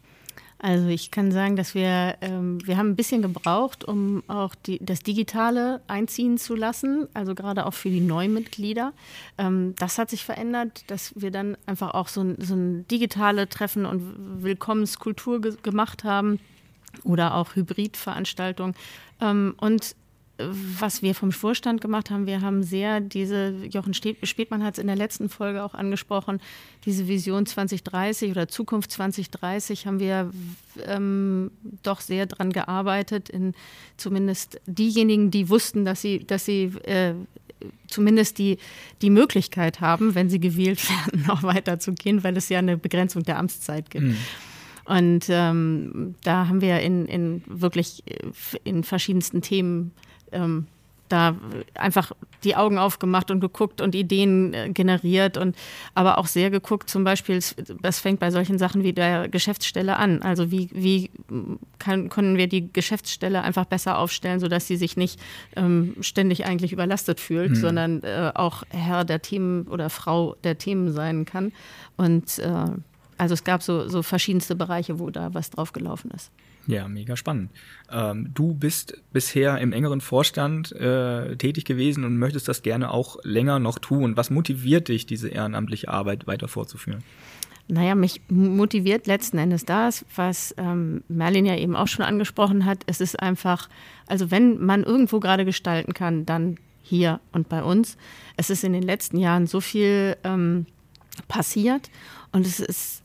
Also 0.58 0.88
ich 0.88 1.10
kann 1.10 1.30
sagen, 1.32 1.54
dass 1.54 1.74
wir, 1.74 2.16
ähm, 2.22 2.58
wir 2.66 2.76
haben 2.76 2.90
ein 2.90 2.96
bisschen 2.96 3.22
gebraucht, 3.22 3.84
um 3.84 4.24
auch 4.26 4.54
die, 4.54 4.78
das 4.84 5.00
Digitale 5.00 5.82
einziehen 5.86 6.38
zu 6.38 6.54
lassen, 6.54 7.06
also 7.14 7.34
gerade 7.34 7.66
auch 7.66 7.74
für 7.74 7.90
die 7.90 8.00
Neumitglieder. 8.00 8.92
Ähm, 9.36 9.74
das 9.78 9.98
hat 9.98 10.10
sich 10.10 10.24
verändert, 10.24 10.84
dass 10.88 11.12
wir 11.14 11.30
dann 11.30 11.56
einfach 11.66 11.92
auch 11.92 12.08
so 12.08 12.22
ein, 12.22 12.36
so 12.40 12.54
ein 12.54 12.88
digitale 12.88 13.48
Treffen 13.48 13.84
und 13.84 14.42
Willkommenskultur 14.42 15.40
ge 15.40 15.56
gemacht 15.62 16.04
haben 16.04 16.40
oder 17.04 17.34
auch 17.34 17.54
Hybridveranstaltungen. 17.54 18.74
Ähm, 19.20 19.54
und 19.58 19.94
was 20.38 21.02
wir 21.02 21.14
vom 21.14 21.32
Vorstand 21.32 21.80
gemacht 21.80 22.10
haben, 22.10 22.26
wir 22.26 22.42
haben 22.42 22.62
sehr 22.62 23.00
diese, 23.00 23.54
Jochen 23.70 23.94
Spätmann 23.94 24.62
hat 24.62 24.74
es 24.74 24.78
in 24.78 24.86
der 24.86 24.96
letzten 24.96 25.28
Folge 25.28 25.62
auch 25.62 25.74
angesprochen, 25.74 26.40
diese 26.84 27.08
Vision 27.08 27.46
2030 27.46 28.30
oder 28.30 28.46
Zukunft 28.46 28.90
2030 28.90 29.86
haben 29.86 29.98
wir 29.98 30.30
ähm, 30.86 31.50
doch 31.82 32.00
sehr 32.00 32.26
dran 32.26 32.52
gearbeitet, 32.52 33.30
in 33.30 33.54
zumindest 33.96 34.60
diejenigen, 34.66 35.30
die 35.30 35.48
wussten, 35.48 35.84
dass 35.84 36.02
sie, 36.02 36.24
dass 36.24 36.44
sie 36.44 36.64
äh, 36.84 37.14
zumindest 37.88 38.38
die, 38.38 38.58
die 39.00 39.10
Möglichkeit 39.10 39.80
haben, 39.80 40.14
wenn 40.14 40.28
sie 40.28 40.40
gewählt 40.40 40.86
werden, 41.06 41.24
noch 41.26 41.42
weiterzugehen, 41.42 42.24
weil 42.24 42.36
es 42.36 42.48
ja 42.50 42.58
eine 42.58 42.76
Begrenzung 42.76 43.22
der 43.22 43.38
Amtszeit 43.38 43.90
gibt. 43.90 44.04
Mhm. 44.04 44.16
Und 44.84 45.26
ähm, 45.30 46.14
da 46.22 46.46
haben 46.46 46.60
wir 46.60 46.78
in, 46.80 47.06
in 47.06 47.42
wirklich 47.46 48.04
äh, 48.06 48.18
in 48.62 48.84
verschiedensten 48.84 49.42
Themen 49.42 49.92
ähm, 50.32 50.66
da 51.08 51.36
einfach 51.74 52.12
die 52.44 52.56
Augen 52.56 52.78
aufgemacht 52.78 53.30
und 53.30 53.40
geguckt 53.40 53.80
und 53.80 53.94
Ideen 53.94 54.54
äh, 54.54 54.70
generiert 54.70 55.36
und 55.36 55.56
aber 55.94 56.18
auch 56.18 56.26
sehr 56.26 56.50
geguckt, 56.50 56.90
zum 56.90 57.04
Beispiel, 57.04 57.40
das 57.80 57.98
fängt 57.98 58.20
bei 58.20 58.30
solchen 58.30 58.58
Sachen 58.58 58.82
wie 58.82 58.92
der 58.92 59.28
Geschäftsstelle 59.28 59.96
an. 59.96 60.22
Also 60.22 60.50
wie, 60.50 60.68
wie 60.72 61.10
kann, 61.78 62.08
können 62.08 62.36
wir 62.36 62.48
die 62.48 62.72
Geschäftsstelle 62.72 63.42
einfach 63.42 63.64
besser 63.64 63.98
aufstellen, 63.98 64.40
sodass 64.40 64.66
sie 64.66 64.76
sich 64.76 64.96
nicht 64.96 65.20
ähm, 65.54 65.96
ständig 66.00 66.46
eigentlich 66.46 66.72
überlastet 66.72 67.20
fühlt, 67.20 67.50
mhm. 67.50 67.56
sondern 67.56 68.02
äh, 68.02 68.32
auch 68.34 68.64
Herr 68.70 69.04
der 69.04 69.22
Themen 69.22 69.66
oder 69.68 69.90
Frau 69.90 70.36
der 70.44 70.58
Themen 70.58 70.92
sein 70.92 71.24
kann. 71.24 71.52
Und 71.96 72.38
äh, 72.38 72.66
also 73.18 73.34
es 73.34 73.44
gab 73.44 73.62
so, 73.62 73.88
so 73.88 74.02
verschiedenste 74.02 74.54
Bereiche, 74.54 74.98
wo 74.98 75.10
da 75.10 75.32
was 75.34 75.50
draufgelaufen 75.50 76.10
ist. 76.10 76.30
Ja, 76.66 76.88
mega 76.88 77.16
spannend. 77.16 77.50
Ähm, 77.90 78.30
du 78.34 78.52
bist 78.54 79.00
bisher 79.12 79.58
im 79.58 79.72
engeren 79.72 80.00
Vorstand 80.00 80.72
äh, 80.72 81.36
tätig 81.36 81.64
gewesen 81.64 82.04
und 82.04 82.18
möchtest 82.18 82.48
das 82.48 82.62
gerne 82.62 82.90
auch 82.90 83.18
länger 83.22 83.58
noch 83.58 83.78
tun. 83.78 84.16
Was 84.16 84.30
motiviert 84.30 84.88
dich, 84.88 85.06
diese 85.06 85.28
ehrenamtliche 85.28 85.88
Arbeit 85.88 86.26
weiter 86.26 86.48
fortzuführen? 86.48 87.04
Naja, 87.68 87.94
mich 87.96 88.20
motiviert 88.28 89.06
letzten 89.06 89.38
Endes 89.38 89.64
das, 89.64 90.04
was 90.14 90.54
ähm, 90.56 91.02
Merlin 91.08 91.46
ja 91.46 91.56
eben 91.56 91.74
auch 91.74 91.88
schon 91.88 92.04
angesprochen 92.04 92.64
hat. 92.64 92.82
Es 92.86 93.00
ist 93.00 93.20
einfach, 93.20 93.68
also 94.06 94.30
wenn 94.30 94.64
man 94.64 94.84
irgendwo 94.84 95.18
gerade 95.18 95.44
gestalten 95.44 95.92
kann, 95.92 96.26
dann 96.26 96.58
hier 96.82 97.20
und 97.32 97.48
bei 97.48 97.62
uns. 97.64 97.96
Es 98.36 98.50
ist 98.50 98.62
in 98.62 98.72
den 98.72 98.84
letzten 98.84 99.18
Jahren 99.18 99.48
so 99.48 99.60
viel 99.60 100.16
ähm, 100.22 100.66
passiert 101.26 101.90
und 102.30 102.46
es 102.46 102.60
ist 102.60 103.02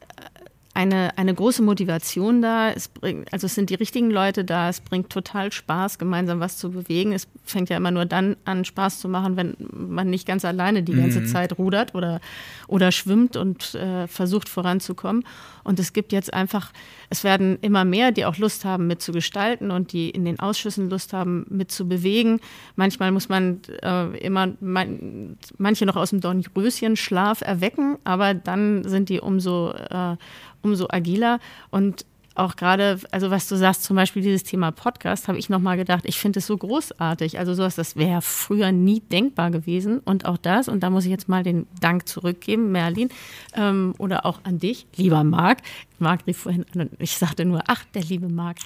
eine, 0.74 1.18
eine 1.18 1.34
große 1.34 1.62
Motivation 1.62 2.42
da. 2.42 2.72
Es 2.72 2.88
bringt, 2.88 3.32
also 3.34 3.46
es 3.46 3.56
sind 3.56 3.70
die 3.70 3.76
richtigen 3.76 4.10
Leute 4.10 4.46
da. 4.46 4.70
Es 4.70 4.80
bringt 4.80 5.10
total 5.10 5.52
Spaß, 5.52 6.00
gemeinsam 6.00 6.40
was 6.40 6.58
zu 6.58 6.72
bewegen. 6.72 7.12
Es 7.12 7.28
fängt 7.44 7.70
ja 7.70 7.78
immer 7.78 7.92
nur 7.92 8.06
dann 8.06 8.38
an, 8.46 8.64
Spaß 8.64 9.00
zu 9.00 9.10
machen, 9.10 9.36
wenn 9.36 9.56
man 9.72 10.10
nicht 10.10 10.26
ganz 10.26 10.46
alleine 10.46 10.82
die 10.82 10.94
ganze 10.94 11.22
mhm. 11.22 11.26
Zeit 11.26 11.58
rudert 11.58 11.94
oder, 11.94 12.22
oder 12.68 12.92
schwimmt 12.92 13.36
und 13.36 13.76
äh, 13.76 14.08
versucht 14.08 14.48
voranzukommen. 14.48 15.26
Und 15.64 15.80
es 15.80 15.94
gibt 15.94 16.14
jetzt 16.14 16.34
einfach, 16.34 16.72
es 17.10 17.24
werden 17.24 17.60
immer 17.62 17.86
mehr, 17.86 18.12
die 18.12 18.26
auch 18.26 18.38
Lust 18.38 18.66
haben, 18.66 18.88
mitzugestalten 18.88 19.72
und 19.72 19.92
die 19.92 20.10
in 20.10 20.26
den 20.26 20.40
Ausschüssen 20.40 20.90
Lust 20.90 21.14
haben, 21.14 21.46
mitzubewegen. 21.50 22.40
Manchmal 22.76 23.12
muss 23.12 23.30
man 23.30 23.60
äh, 23.84 24.18
immer 24.20 24.54
man, 24.62 25.38
manche 25.58 25.86
noch 25.86 25.98
aus 25.98 26.12
dem 26.12 26.22
Dornröschen-Schlaf 26.22 27.42
erwecken, 27.42 27.98
aber 28.06 28.34
dann 28.34 28.84
sind 28.86 29.10
die 29.10 29.20
umso 29.20 29.72
äh, 29.72 30.16
umso 30.62 30.88
agiler. 30.90 31.40
Und 31.70 32.06
auch 32.36 32.56
gerade, 32.56 33.00
also 33.12 33.30
was 33.30 33.48
du 33.50 33.56
sagst, 33.56 33.84
zum 33.84 33.96
Beispiel 33.96 34.22
dieses 34.22 34.44
Thema 34.44 34.72
Podcast, 34.72 35.28
habe 35.28 35.38
ich 35.38 35.50
nochmal 35.50 35.76
gedacht, 35.76 36.04
ich 36.06 36.18
finde 36.18 36.40
es 36.40 36.48
so 36.48 36.58
großartig. 36.58 37.38
Also 37.40 37.54
sowas, 37.54 37.76
das 37.76 37.98
wäre 37.98 38.22
früher 38.22 38.72
nie 38.72 39.02
denkbar 39.02 39.52
gewesen. 39.52 40.00
Und 40.00 40.26
auch 40.26 40.38
das, 40.38 40.70
und 40.70 40.82
da 40.82 40.90
muss 40.90 41.04
ich 41.04 41.12
jetzt 41.12 41.28
mal 41.28 41.44
den 41.44 41.68
Dank 41.82 42.08
zurückgeben, 42.08 42.72
Merlin, 42.72 43.10
ähm, 43.56 43.94
oder 43.98 44.26
auch 44.26 44.40
an 44.44 44.60
dich, 44.60 44.88
lieber 44.96 45.24
Marc. 45.24 45.60
Marc 46.00 46.26
rief 46.26 46.38
vorhin 46.38 46.66
an 46.74 46.82
und 46.82 46.92
ich 47.00 47.18
sagte 47.18 47.46
nur, 47.46 47.64
ach, 47.68 47.84
der 47.94 48.04
liebe 48.04 48.30
Marc. 48.30 48.58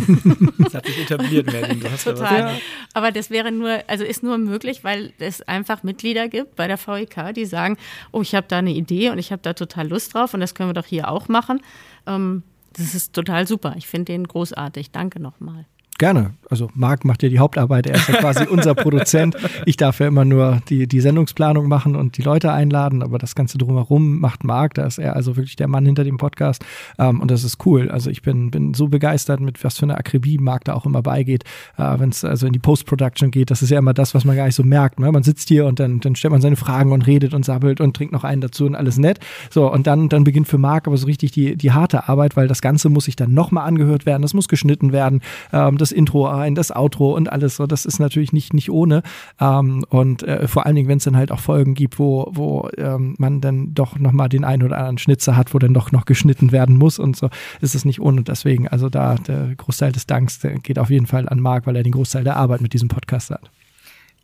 das 0.58 0.74
hat 0.74 0.86
sich 0.86 0.98
etabliert, 1.02 1.46
Merlin. 1.46 1.80
Du 1.80 1.90
hast 1.90 2.04
Total. 2.04 2.38
Ja 2.38 2.58
Aber 2.94 3.12
das 3.12 3.30
wäre 3.30 3.52
nur, 3.52 3.78
also 3.86 4.04
ist 4.04 4.22
nur 4.22 4.38
möglich, 4.38 4.84
weil 4.84 5.12
es 5.18 5.40
einfach 5.42 5.82
Mitglieder 5.82 6.28
gibt 6.28 6.56
bei 6.56 6.66
der 6.66 6.78
VEK, 6.78 7.32
die 7.34 7.46
sagen, 7.46 7.78
oh, 8.12 8.22
ich 8.22 8.34
habe 8.34 8.46
da 8.48 8.58
eine 8.58 8.72
Idee 8.72 9.10
und 9.10 9.18
ich 9.18 9.32
habe 9.32 9.40
da 9.40 9.54
total 9.54 9.88
Lust 9.88 10.14
drauf 10.14 10.34
und 10.34 10.40
das 10.40 10.54
können 10.54 10.68
wir 10.68 10.74
doch 10.74 10.86
hier 10.86 11.08
auch 11.08 11.28
machen. 11.28 11.60
Ähm, 12.06 12.42
das 12.76 12.94
ist 12.94 13.12
total 13.12 13.46
super. 13.46 13.74
Ich 13.76 13.86
finde 13.86 14.12
den 14.12 14.26
großartig. 14.26 14.90
Danke 14.90 15.20
nochmal. 15.20 15.66
Gerne. 15.98 16.34
Also 16.50 16.70
Marc 16.74 17.04
macht 17.04 17.22
ja 17.22 17.28
die 17.28 17.38
Hauptarbeit, 17.38 17.86
er 17.86 17.94
ist 17.94 18.08
ja 18.08 18.16
quasi 18.16 18.46
unser 18.46 18.74
Produzent. 18.74 19.36
Ich 19.64 19.76
darf 19.76 20.00
ja 20.00 20.08
immer 20.08 20.24
nur 20.24 20.60
die, 20.68 20.88
die 20.88 21.00
Sendungsplanung 21.00 21.68
machen 21.68 21.94
und 21.94 22.18
die 22.18 22.22
Leute 22.22 22.52
einladen, 22.52 23.02
aber 23.02 23.18
das 23.18 23.34
Ganze 23.34 23.58
drumherum 23.58 24.18
macht 24.18 24.44
Marc. 24.44 24.74
Da 24.74 24.86
ist 24.86 24.98
er 24.98 25.14
also 25.14 25.36
wirklich 25.36 25.56
der 25.56 25.68
Mann 25.68 25.86
hinter 25.86 26.02
dem 26.02 26.16
Podcast. 26.16 26.64
Ähm, 26.98 27.20
und 27.20 27.30
das 27.30 27.44
ist 27.44 27.64
cool. 27.64 27.90
Also 27.90 28.10
ich 28.10 28.22
bin, 28.22 28.50
bin 28.50 28.74
so 28.74 28.88
begeistert, 28.88 29.40
mit 29.40 29.62
was 29.62 29.78
für 29.78 29.84
einer 29.84 29.96
Akribie 29.96 30.38
Marc 30.38 30.64
da 30.64 30.74
auch 30.74 30.84
immer 30.84 31.02
beigeht, 31.02 31.44
äh, 31.78 31.98
wenn 31.98 32.10
es 32.10 32.24
also 32.24 32.46
in 32.46 32.52
die 32.52 32.58
Post-Production 32.58 33.30
geht. 33.30 33.50
Das 33.50 33.62
ist 33.62 33.70
ja 33.70 33.78
immer 33.78 33.94
das, 33.94 34.14
was 34.14 34.24
man 34.24 34.36
gar 34.36 34.46
nicht 34.46 34.56
so 34.56 34.64
merkt. 34.64 34.98
Ne? 34.98 35.10
Man 35.12 35.22
sitzt 35.22 35.48
hier 35.48 35.66
und 35.66 35.78
dann, 35.78 36.00
dann 36.00 36.16
stellt 36.16 36.32
man 36.32 36.40
seine 36.40 36.56
Fragen 36.56 36.90
und 36.90 37.06
redet 37.06 37.34
und 37.34 37.44
sabbelt 37.44 37.80
und 37.80 37.94
trinkt 37.94 38.12
noch 38.12 38.24
einen 38.24 38.40
dazu 38.40 38.66
und 38.66 38.74
alles 38.74 38.98
nett. 38.98 39.20
So, 39.50 39.72
und 39.72 39.86
dann, 39.86 40.08
dann 40.08 40.24
beginnt 40.24 40.48
für 40.48 40.58
Marc 40.58 40.88
aber 40.88 40.96
so 40.96 41.06
richtig 41.06 41.30
die, 41.32 41.56
die 41.56 41.72
harte 41.72 42.08
Arbeit, 42.08 42.36
weil 42.36 42.48
das 42.48 42.62
Ganze 42.62 42.88
muss 42.88 43.04
sich 43.04 43.16
dann 43.16 43.32
nochmal 43.32 43.66
angehört 43.66 44.06
werden, 44.06 44.22
das 44.22 44.34
muss 44.34 44.48
geschnitten 44.48 44.92
werden. 44.92 45.20
Ähm, 45.52 45.78
das 45.84 45.92
Intro 45.92 46.26
ein, 46.26 46.54
das 46.54 46.74
Outro 46.74 47.14
und 47.14 47.30
alles 47.30 47.56
so. 47.56 47.66
Das 47.66 47.84
ist 47.84 47.98
natürlich 47.98 48.32
nicht, 48.32 48.54
nicht 48.54 48.70
ohne. 48.70 49.02
Ähm, 49.38 49.84
und 49.90 50.22
äh, 50.22 50.48
vor 50.48 50.64
allen 50.64 50.76
Dingen, 50.76 50.88
wenn 50.88 50.98
es 50.98 51.04
dann 51.04 51.16
halt 51.16 51.30
auch 51.30 51.40
Folgen 51.40 51.74
gibt, 51.74 51.98
wo, 51.98 52.30
wo 52.32 52.68
ähm, 52.78 53.14
man 53.18 53.40
dann 53.40 53.74
doch 53.74 53.98
nochmal 53.98 54.28
den 54.28 54.44
einen 54.44 54.62
oder 54.62 54.78
anderen 54.78 54.98
Schnitzer 54.98 55.36
hat, 55.36 55.52
wo 55.52 55.58
dann 55.58 55.74
doch 55.74 55.92
noch 55.92 56.06
geschnitten 56.06 56.52
werden 56.52 56.78
muss 56.78 56.98
und 56.98 57.16
so, 57.16 57.28
ist 57.60 57.74
es 57.74 57.84
nicht 57.84 58.00
ohne. 58.00 58.22
Deswegen, 58.22 58.66
also 58.68 58.88
da 58.88 59.16
der 59.16 59.54
Großteil 59.56 59.92
des 59.92 60.06
Danks 60.06 60.40
geht 60.62 60.78
auf 60.78 60.90
jeden 60.90 61.06
Fall 61.06 61.28
an 61.28 61.40
Marc, 61.40 61.66
weil 61.66 61.76
er 61.76 61.82
den 61.82 61.92
Großteil 61.92 62.24
der 62.24 62.36
Arbeit 62.36 62.60
mit 62.60 62.72
diesem 62.72 62.88
Podcast 62.88 63.30
hat. 63.30 63.50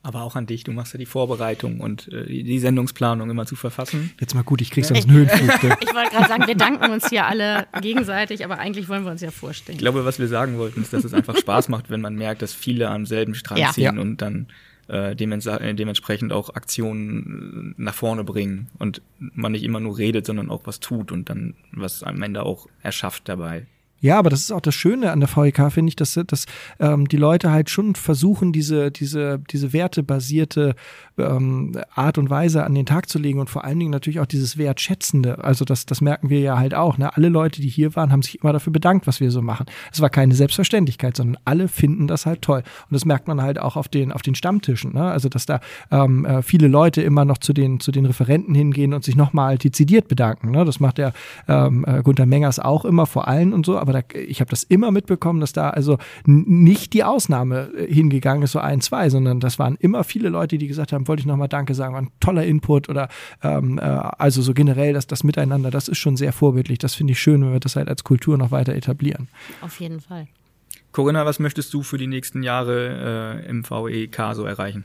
Aber 0.02 0.22
auch 0.22 0.34
an 0.34 0.46
dich, 0.46 0.64
du 0.64 0.72
machst 0.72 0.94
ja 0.94 0.98
die 0.98 1.06
Vorbereitung 1.06 1.80
und 1.80 2.08
äh, 2.08 2.24
die 2.24 2.58
Sendungsplanung 2.58 3.28
immer 3.28 3.44
zu 3.44 3.54
verfassen. 3.54 4.12
Jetzt 4.18 4.34
mal 4.34 4.42
gut, 4.42 4.62
ich 4.62 4.70
krieg 4.70 4.84
sonst 4.84 5.06
einen 5.06 5.16
Höhenflug. 5.16 5.40
Ne? 5.62 5.76
ich 5.80 5.94
wollte 5.94 6.10
gerade 6.10 6.28
sagen, 6.28 6.46
wir 6.46 6.54
danken 6.54 6.90
uns 6.90 7.08
hier 7.10 7.26
alle 7.26 7.66
gegenseitig, 7.82 8.44
aber 8.44 8.58
eigentlich 8.58 8.88
wollen 8.88 9.04
wir 9.04 9.10
uns 9.10 9.20
ja 9.20 9.30
vorstellen. 9.30 9.76
Ich 9.76 9.82
glaube, 9.82 10.06
was 10.06 10.18
wir 10.18 10.28
sagen 10.28 10.56
wollten, 10.56 10.80
ist, 10.80 10.92
dass 10.92 11.04
es 11.04 11.12
einfach 11.12 11.36
Spaß 11.36 11.68
macht, 11.68 11.90
wenn 11.90 12.00
man 12.00 12.14
merkt, 12.14 12.40
dass 12.40 12.54
viele 12.54 12.88
am 12.88 13.04
selben 13.04 13.34
Strang 13.34 13.58
ja. 13.58 13.72
ziehen 13.72 13.96
ja. 13.96 14.00
und 14.00 14.22
dann 14.22 14.46
äh, 14.88 15.14
dements 15.14 15.46
äh, 15.46 15.74
dementsprechend 15.74 16.32
auch 16.32 16.54
Aktionen 16.54 17.74
nach 17.76 17.94
vorne 17.94 18.24
bringen 18.24 18.68
und 18.78 19.02
man 19.18 19.52
nicht 19.52 19.64
immer 19.64 19.80
nur 19.80 19.98
redet, 19.98 20.26
sondern 20.26 20.50
auch 20.50 20.62
was 20.64 20.80
tut 20.80 21.12
und 21.12 21.28
dann 21.28 21.54
was 21.72 22.02
am 22.02 22.22
Ende 22.22 22.42
auch 22.44 22.68
erschafft 22.82 23.28
dabei. 23.28 23.66
Ja, 24.00 24.18
aber 24.18 24.30
das 24.30 24.40
ist 24.40 24.52
auch 24.52 24.60
das 24.60 24.74
Schöne 24.74 25.12
an 25.12 25.20
der 25.20 25.28
VEK, 25.28 25.70
finde 25.70 25.90
ich, 25.90 25.96
dass, 25.96 26.18
dass 26.26 26.46
ähm, 26.78 27.08
die 27.08 27.16
Leute 27.16 27.50
halt 27.50 27.70
schon 27.70 27.94
versuchen, 27.94 28.52
diese, 28.52 28.90
diese, 28.90 29.38
diese 29.50 29.72
wertebasierte 29.72 30.74
ähm, 31.18 31.72
Art 31.94 32.18
und 32.18 32.30
Weise 32.30 32.64
an 32.64 32.74
den 32.74 32.86
Tag 32.86 33.08
zu 33.08 33.18
legen 33.18 33.38
und 33.38 33.50
vor 33.50 33.64
allen 33.64 33.78
Dingen 33.78 33.90
natürlich 33.90 34.20
auch 34.20 34.26
dieses 34.26 34.56
Wertschätzende. 34.58 35.44
Also 35.44 35.64
das, 35.64 35.86
das 35.86 36.00
merken 36.00 36.30
wir 36.30 36.40
ja 36.40 36.58
halt 36.58 36.74
auch. 36.74 36.98
Ne? 36.98 37.14
Alle 37.14 37.28
Leute, 37.28 37.60
die 37.60 37.68
hier 37.68 37.94
waren, 37.96 38.10
haben 38.10 38.22
sich 38.22 38.42
immer 38.42 38.52
dafür 38.52 38.72
bedankt, 38.72 39.06
was 39.06 39.20
wir 39.20 39.30
so 39.30 39.42
machen. 39.42 39.66
Es 39.92 40.00
war 40.00 40.10
keine 40.10 40.34
Selbstverständlichkeit, 40.34 41.16
sondern 41.16 41.40
alle 41.44 41.68
finden 41.68 42.06
das 42.06 42.26
halt 42.26 42.42
toll. 42.42 42.60
Und 42.60 42.94
das 42.94 43.04
merkt 43.04 43.28
man 43.28 43.42
halt 43.42 43.58
auch 43.58 43.76
auf 43.76 43.88
den, 43.88 44.12
auf 44.12 44.22
den 44.22 44.34
Stammtischen. 44.34 44.94
Ne? 44.94 45.02
Also 45.02 45.28
dass 45.28 45.46
da 45.46 45.60
ähm, 45.90 46.24
äh, 46.24 46.42
viele 46.42 46.68
Leute 46.68 47.02
immer 47.02 47.24
noch 47.24 47.38
zu 47.38 47.52
den, 47.52 47.80
zu 47.80 47.92
den 47.92 48.06
Referenten 48.06 48.54
hingehen 48.54 48.94
und 48.94 49.04
sich 49.04 49.16
nochmal 49.16 49.58
dezidiert 49.58 50.08
bedanken. 50.08 50.50
Ne? 50.50 50.64
Das 50.64 50.80
macht 50.80 50.98
der 50.98 51.12
ähm, 51.48 51.84
äh, 51.86 52.02
Gunther 52.02 52.26
Mengers 52.26 52.58
auch 52.58 52.84
immer 52.84 53.06
vor 53.06 53.28
allen 53.28 53.52
und 53.52 53.66
so. 53.66 53.78
Aber 53.78 53.89
aber 53.90 54.02
da, 54.02 54.18
ich 54.18 54.40
habe 54.40 54.50
das 54.50 54.62
immer 54.62 54.90
mitbekommen, 54.90 55.40
dass 55.40 55.52
da 55.52 55.70
also 55.70 55.98
nicht 56.24 56.92
die 56.92 57.04
Ausnahme 57.04 57.70
äh, 57.76 57.92
hingegangen 57.92 58.42
ist, 58.42 58.52
so 58.52 58.58
ein, 58.58 58.80
zwei, 58.80 59.10
sondern 59.10 59.40
das 59.40 59.58
waren 59.58 59.76
immer 59.76 60.04
viele 60.04 60.28
Leute, 60.28 60.58
die 60.58 60.66
gesagt 60.66 60.92
haben, 60.92 61.08
wollte 61.08 61.20
ich 61.20 61.26
nochmal 61.26 61.48
Danke 61.48 61.74
sagen, 61.74 61.94
war 61.94 62.02
ein 62.02 62.10
toller 62.20 62.44
Input 62.44 62.88
oder 62.88 63.08
ähm, 63.42 63.78
äh, 63.78 63.82
also 63.82 64.42
so 64.42 64.54
generell 64.54 64.92
das, 64.92 65.06
das 65.06 65.24
Miteinander, 65.24 65.70
das 65.70 65.88
ist 65.88 65.98
schon 65.98 66.16
sehr 66.16 66.32
vorbildlich. 66.32 66.78
Das 66.78 66.94
finde 66.94 67.12
ich 67.12 67.20
schön, 67.20 67.42
wenn 67.42 67.52
wir 67.52 67.60
das 67.60 67.76
halt 67.76 67.88
als 67.88 68.04
Kultur 68.04 68.38
noch 68.38 68.50
weiter 68.50 68.74
etablieren. 68.74 69.28
Auf 69.60 69.80
jeden 69.80 70.00
Fall. 70.00 70.28
Corinna, 70.92 71.24
was 71.24 71.38
möchtest 71.38 71.72
du 71.72 71.82
für 71.82 71.98
die 71.98 72.06
nächsten 72.06 72.42
Jahre 72.42 73.42
äh, 73.44 73.48
im 73.48 73.64
VEK 73.68 74.34
so 74.34 74.44
erreichen? 74.44 74.84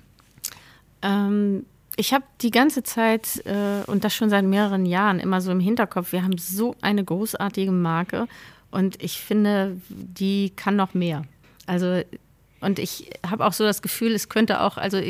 Ähm, 1.02 1.66
ich 1.98 2.14
habe 2.14 2.26
die 2.42 2.52
ganze 2.52 2.84
Zeit 2.84 3.44
äh, 3.46 3.84
und 3.88 4.04
das 4.04 4.14
schon 4.14 4.30
seit 4.30 4.46
mehreren 4.46 4.86
Jahren 4.86 5.20
immer 5.20 5.42
so 5.42 5.52
im 5.52 5.60
Hinterkopf, 5.60 6.12
wir 6.12 6.24
haben 6.24 6.38
so 6.38 6.76
eine 6.82 7.04
großartige 7.04 7.72
Marke 7.72 8.28
und 8.76 9.02
ich 9.02 9.22
finde, 9.22 9.78
die 9.88 10.52
kann 10.54 10.76
noch 10.76 10.94
mehr. 10.94 11.24
Also, 11.66 12.02
und 12.60 12.78
ich 12.78 13.10
habe 13.26 13.46
auch 13.46 13.54
so 13.54 13.64
das 13.64 13.82
Gefühl, 13.82 14.12
es 14.12 14.28
könnte 14.28 14.60
auch, 14.60 14.76
also 14.76 15.02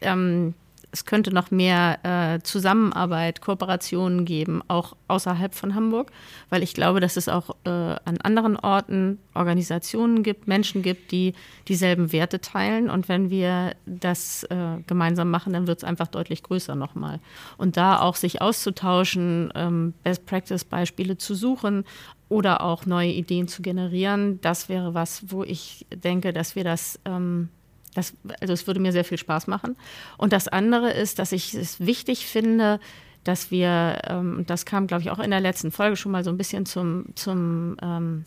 ähm, 0.00 0.54
es 0.92 1.06
könnte 1.06 1.32
noch 1.32 1.50
mehr 1.50 1.98
äh, 2.04 2.42
Zusammenarbeit, 2.42 3.40
Kooperationen 3.40 4.26
geben, 4.26 4.62
auch 4.68 4.94
außerhalb 5.08 5.54
von 5.54 5.74
Hamburg, 5.74 6.12
weil 6.50 6.62
ich 6.62 6.74
glaube, 6.74 7.00
dass 7.00 7.16
es 7.16 7.28
auch 7.30 7.56
äh, 7.64 7.70
an 7.70 8.18
anderen 8.22 8.56
Orten 8.56 9.18
Organisationen 9.34 10.22
gibt, 10.22 10.46
Menschen 10.46 10.82
gibt, 10.82 11.10
die 11.10 11.32
dieselben 11.66 12.12
Werte 12.12 12.42
teilen. 12.42 12.90
Und 12.90 13.08
wenn 13.08 13.30
wir 13.30 13.74
das 13.86 14.44
äh, 14.44 14.82
gemeinsam 14.86 15.30
machen, 15.30 15.54
dann 15.54 15.66
wird 15.66 15.78
es 15.78 15.84
einfach 15.84 16.08
deutlich 16.08 16.42
größer 16.42 16.74
nochmal. 16.74 17.20
Und 17.56 17.78
da 17.78 17.98
auch 18.00 18.16
sich 18.16 18.42
auszutauschen, 18.42 19.50
ähm, 19.54 19.94
Best-Practice-Beispiele 20.04 21.16
zu 21.16 21.34
suchen, 21.34 21.84
oder 22.28 22.62
auch 22.62 22.86
neue 22.86 23.12
Ideen 23.12 23.46
zu 23.46 23.60
generieren, 23.60 24.40
das 24.40 24.70
wäre 24.70 24.94
was, 24.94 25.30
wo 25.30 25.44
ich 25.44 25.84
denke, 25.94 26.32
dass 26.32 26.56
wir 26.56 26.64
das 26.64 26.98
ähm, 27.04 27.50
das, 27.94 28.14
also 28.40 28.52
es 28.52 28.66
würde 28.66 28.80
mir 28.80 28.92
sehr 28.92 29.04
viel 29.04 29.18
Spaß 29.18 29.46
machen. 29.46 29.76
Und 30.16 30.32
das 30.32 30.48
andere 30.48 30.90
ist, 30.92 31.18
dass 31.18 31.32
ich 31.32 31.54
es 31.54 31.80
wichtig 31.80 32.26
finde, 32.26 32.80
dass 33.24 33.50
wir, 33.50 34.02
ähm, 34.08 34.44
das 34.46 34.64
kam, 34.64 34.86
glaube 34.86 35.02
ich, 35.02 35.10
auch 35.10 35.18
in 35.18 35.30
der 35.30 35.40
letzten 35.40 35.70
Folge 35.70 35.96
schon 35.96 36.12
mal 36.12 36.24
so 36.24 36.30
ein 36.30 36.38
bisschen 36.38 36.66
zum, 36.66 37.06
zum, 37.14 37.76
ähm, 37.82 38.24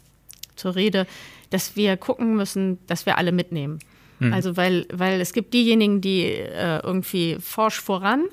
zur 0.55 0.75
Rede, 0.75 1.05
dass 1.49 1.75
wir 1.75 1.97
gucken 1.97 2.35
müssen, 2.35 2.79
dass 2.87 3.05
wir 3.05 3.17
alle 3.17 3.31
mitnehmen. 3.31 3.79
Mhm. 4.19 4.33
Also 4.33 4.55
weil, 4.55 4.85
weil 4.93 5.19
es 5.19 5.33
gibt 5.33 5.53
diejenigen, 5.53 5.99
die 5.99 6.23
äh, 6.23 6.79
irgendwie 6.81 7.37
forsch 7.41 7.81
voran 7.81 8.23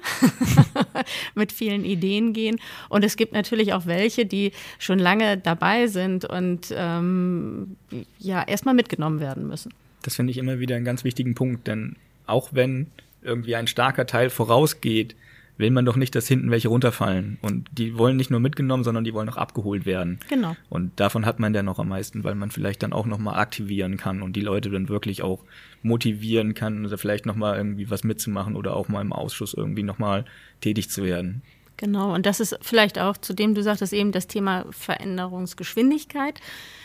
mit 1.34 1.50
vielen 1.50 1.84
Ideen 1.84 2.32
gehen. 2.32 2.60
Und 2.88 3.04
es 3.04 3.16
gibt 3.16 3.32
natürlich 3.32 3.72
auch 3.72 3.86
welche, 3.86 4.24
die 4.24 4.52
schon 4.78 4.98
lange 4.98 5.38
dabei 5.38 5.88
sind 5.88 6.24
und 6.24 6.72
ähm, 6.76 7.76
ja 8.18 8.42
erstmal 8.42 8.74
mitgenommen 8.74 9.18
werden 9.18 9.48
müssen. 9.48 9.72
Das 10.02 10.16
finde 10.16 10.30
ich 10.32 10.38
immer 10.38 10.58
wieder 10.58 10.76
einen 10.76 10.84
ganz 10.84 11.04
wichtigen 11.04 11.34
Punkt, 11.34 11.66
denn 11.66 11.96
auch 12.26 12.50
wenn 12.52 12.88
irgendwie 13.22 13.56
ein 13.56 13.66
starker 13.66 14.06
Teil 14.06 14.30
vorausgeht, 14.30 15.14
will 15.58 15.70
man 15.70 15.84
doch 15.84 15.96
nicht, 15.96 16.14
dass 16.14 16.26
hinten 16.26 16.50
welche 16.50 16.68
runterfallen. 16.68 17.38
Und 17.42 17.68
die 17.72 17.96
wollen 17.96 18.16
nicht 18.16 18.30
nur 18.30 18.40
mitgenommen, 18.40 18.84
sondern 18.84 19.04
die 19.04 19.14
wollen 19.14 19.28
auch 19.28 19.36
abgeholt 19.36 19.86
werden. 19.86 20.18
Genau. 20.28 20.56
Und 20.70 20.98
davon 20.98 21.26
hat 21.26 21.38
man 21.40 21.52
dann 21.52 21.66
noch 21.66 21.78
am 21.78 21.88
meisten, 21.88 22.24
weil 22.24 22.34
man 22.34 22.50
vielleicht 22.50 22.82
dann 22.82 22.92
auch 22.92 23.06
nochmal 23.06 23.38
aktivieren 23.38 23.96
kann 23.96 24.22
und 24.22 24.34
die 24.34 24.40
Leute 24.40 24.70
dann 24.70 24.88
wirklich 24.88 25.22
auch 25.22 25.44
motivieren 25.82 26.54
kann 26.54 26.84
oder 26.84 26.98
vielleicht 26.98 27.26
nochmal 27.26 27.56
irgendwie 27.56 27.90
was 27.90 28.02
mitzumachen 28.02 28.56
oder 28.56 28.74
auch 28.74 28.88
mal 28.88 29.02
im 29.02 29.12
Ausschuss 29.12 29.54
irgendwie 29.54 29.82
nochmal 29.82 30.24
tätig 30.60 30.90
zu 30.90 31.04
werden. 31.04 31.42
Genau, 31.82 32.14
und 32.14 32.26
das 32.26 32.38
ist 32.38 32.56
vielleicht 32.62 32.96
auch, 33.00 33.16
zu 33.16 33.34
dem 33.34 33.56
du 33.56 33.62
sagtest 33.64 33.92
eben, 33.92 34.12
das 34.12 34.28
Thema 34.28 34.66
Veränderungsgeschwindigkeit. 34.70 36.40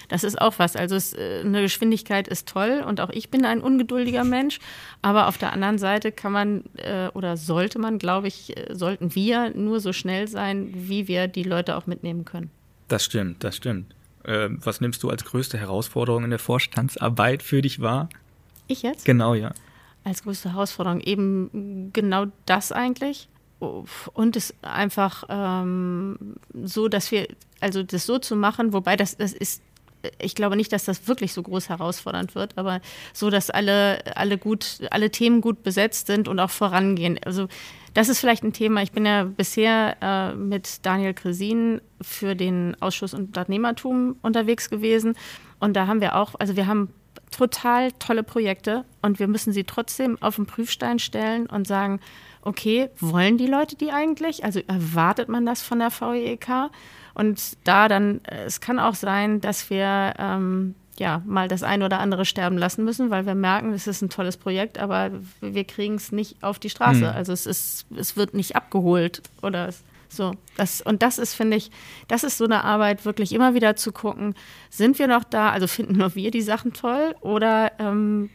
Das 0.07 0.23
ist 0.23 0.41
auch 0.41 0.55
was. 0.57 0.75
Also 0.75 0.95
es, 0.95 1.13
äh, 1.13 1.41
eine 1.45 1.61
Geschwindigkeit 1.61 2.27
ist 2.27 2.47
toll 2.47 2.83
und 2.83 2.99
auch 2.99 3.11
ich 3.11 3.29
bin 3.29 3.45
ein 3.45 3.61
ungeduldiger 3.61 4.23
Mensch. 4.23 4.57
Aber 5.03 5.27
auf 5.27 5.37
der 5.37 5.53
anderen 5.53 5.77
Seite 5.77 6.11
kann 6.11 6.31
man 6.31 6.63
äh, 6.77 7.09
oder 7.13 7.37
sollte 7.37 7.77
man, 7.77 7.99
glaube 7.99 8.27
ich, 8.27 8.57
äh, 8.57 8.73
sollten 8.73 9.13
wir 9.13 9.51
nur 9.51 9.81
so 9.81 9.93
schnell 9.93 10.27
sein, 10.27 10.71
wie 10.73 11.07
wir 11.07 11.27
die 11.27 11.43
Leute 11.43 11.77
auch 11.77 11.85
mitnehmen 11.85 12.25
können. 12.25 12.49
Das 12.87 13.05
stimmt, 13.05 13.43
das 13.43 13.55
stimmt. 13.55 13.93
Äh, 14.23 14.49
was 14.49 14.81
nimmst 14.81 15.03
du 15.03 15.11
als 15.11 15.23
größte 15.25 15.59
Herausforderung 15.59 16.23
in 16.23 16.31
der 16.31 16.39
Vorstandsarbeit 16.39 17.43
für 17.43 17.61
dich 17.61 17.81
wahr? 17.81 18.09
Ich 18.65 18.81
jetzt? 18.81 19.05
Genau, 19.05 19.35
ja. 19.35 19.53
Als 20.03 20.23
größte 20.23 20.53
Herausforderung 20.53 21.01
eben 21.01 21.91
genau 21.93 22.25
das 22.47 22.71
eigentlich 22.71 23.29
und 23.59 24.35
es 24.35 24.53
einfach 24.61 25.23
ähm, 25.29 26.35
so, 26.63 26.87
dass 26.87 27.11
wir, 27.11 27.27
also 27.59 27.83
das 27.83 28.05
so 28.05 28.19
zu 28.19 28.35
machen, 28.35 28.73
wobei 28.73 28.95
das, 28.95 29.17
das 29.17 29.33
ist 29.33 29.61
ich 30.19 30.35
glaube 30.35 30.55
nicht, 30.55 30.71
dass 30.71 30.85
das 30.85 31.07
wirklich 31.07 31.33
so 31.33 31.41
groß 31.41 31.69
herausfordernd 31.69 32.35
wird, 32.35 32.57
aber 32.57 32.81
so, 33.13 33.29
dass 33.29 33.49
alle, 33.49 34.15
alle 34.15 34.37
gut, 34.37 34.79
alle 34.91 35.09
Themen 35.09 35.41
gut 35.41 35.63
besetzt 35.63 36.07
sind 36.07 36.27
und 36.27 36.39
auch 36.39 36.51
vorangehen. 36.51 37.19
Also 37.25 37.47
das 37.93 38.09
ist 38.09 38.19
vielleicht 38.19 38.43
ein 38.43 38.53
Thema. 38.53 38.83
Ich 38.83 38.91
bin 38.91 39.05
ja 39.05 39.23
bisher 39.23 39.97
äh, 40.01 40.35
mit 40.35 40.85
Daniel 40.85 41.13
Kresin 41.13 41.81
für 42.01 42.35
den 42.35 42.77
Ausschuss 42.79 43.13
Unternehmertum 43.13 44.17
unterwegs 44.21 44.69
gewesen. 44.69 45.15
Und 45.59 45.75
da 45.75 45.87
haben 45.87 46.01
wir 46.01 46.15
auch, 46.15 46.35
also 46.37 46.55
wir 46.55 46.67
haben 46.67 46.93
total 47.31 47.91
tolle 47.93 48.23
Projekte 48.23 48.85
und 49.01 49.19
wir 49.19 49.27
müssen 49.27 49.51
sie 49.51 49.63
trotzdem 49.63 50.21
auf 50.21 50.35
den 50.35 50.45
Prüfstein 50.45 50.99
stellen 50.99 51.47
und 51.47 51.67
sagen, 51.67 51.99
okay, 52.47 52.89
wollen 52.99 53.37
die 53.37 53.47
Leute 53.47 53.75
die 53.75 53.91
eigentlich? 53.91 54.43
Also 54.43 54.61
erwartet 54.67 55.29
man 55.29 55.45
das 55.45 55.61
von 55.61 55.79
der 55.79 55.91
VEK? 55.91 56.69
Und 57.13 57.57
da 57.63 57.87
dann, 57.87 58.21
äh, 58.25 58.45
es 58.45 58.61
kann 58.61 58.79
auch 58.79 58.95
sein, 58.95 59.41
dass 59.41 59.69
wir 59.69 60.13
ähm, 60.17 60.75
ja 60.99 61.21
mal 61.25 61.47
das 61.47 61.63
ein 61.63 61.83
oder 61.83 61.99
andere 61.99 62.25
sterben 62.25 62.57
lassen 62.57 62.83
müssen, 62.83 63.09
weil 63.09 63.25
wir 63.25 63.35
merken, 63.35 63.73
es 63.73 63.87
ist 63.87 64.01
ein 64.01 64.09
tolles 64.09 64.37
Projekt, 64.37 64.77
aber 64.77 65.11
wir 65.41 65.63
kriegen 65.63 65.95
es 65.95 66.11
nicht 66.11 66.43
auf 66.43 66.59
die 66.59 66.69
Straße. 66.69 67.01
Mhm. 67.01 67.15
Also 67.15 67.33
es 67.33 67.45
ist, 67.45 67.85
es 67.95 68.17
wird 68.17 68.33
nicht 68.33 68.55
abgeholt 68.55 69.21
oder 69.41 69.67
es 69.67 69.83
so, 70.09 70.33
das, 70.55 70.81
und 70.81 71.01
das 71.01 71.17
ist, 71.17 71.33
finde 71.33 71.57
ich, 71.57 71.69
das 72.07 72.23
ist 72.23 72.37
so 72.37 72.45
eine 72.45 72.63
Arbeit, 72.63 73.05
wirklich 73.05 73.33
immer 73.33 73.53
wieder 73.53 73.75
zu 73.75 73.91
gucken, 73.91 74.35
sind 74.69 74.99
wir 74.99 75.07
noch 75.07 75.23
da, 75.23 75.51
also 75.51 75.67
finden 75.67 75.97
nur 75.97 76.15
wir 76.15 76.31
die 76.31 76.41
Sachen 76.41 76.73
toll 76.73 77.15
oder 77.21 77.73
ähm, 77.79 78.29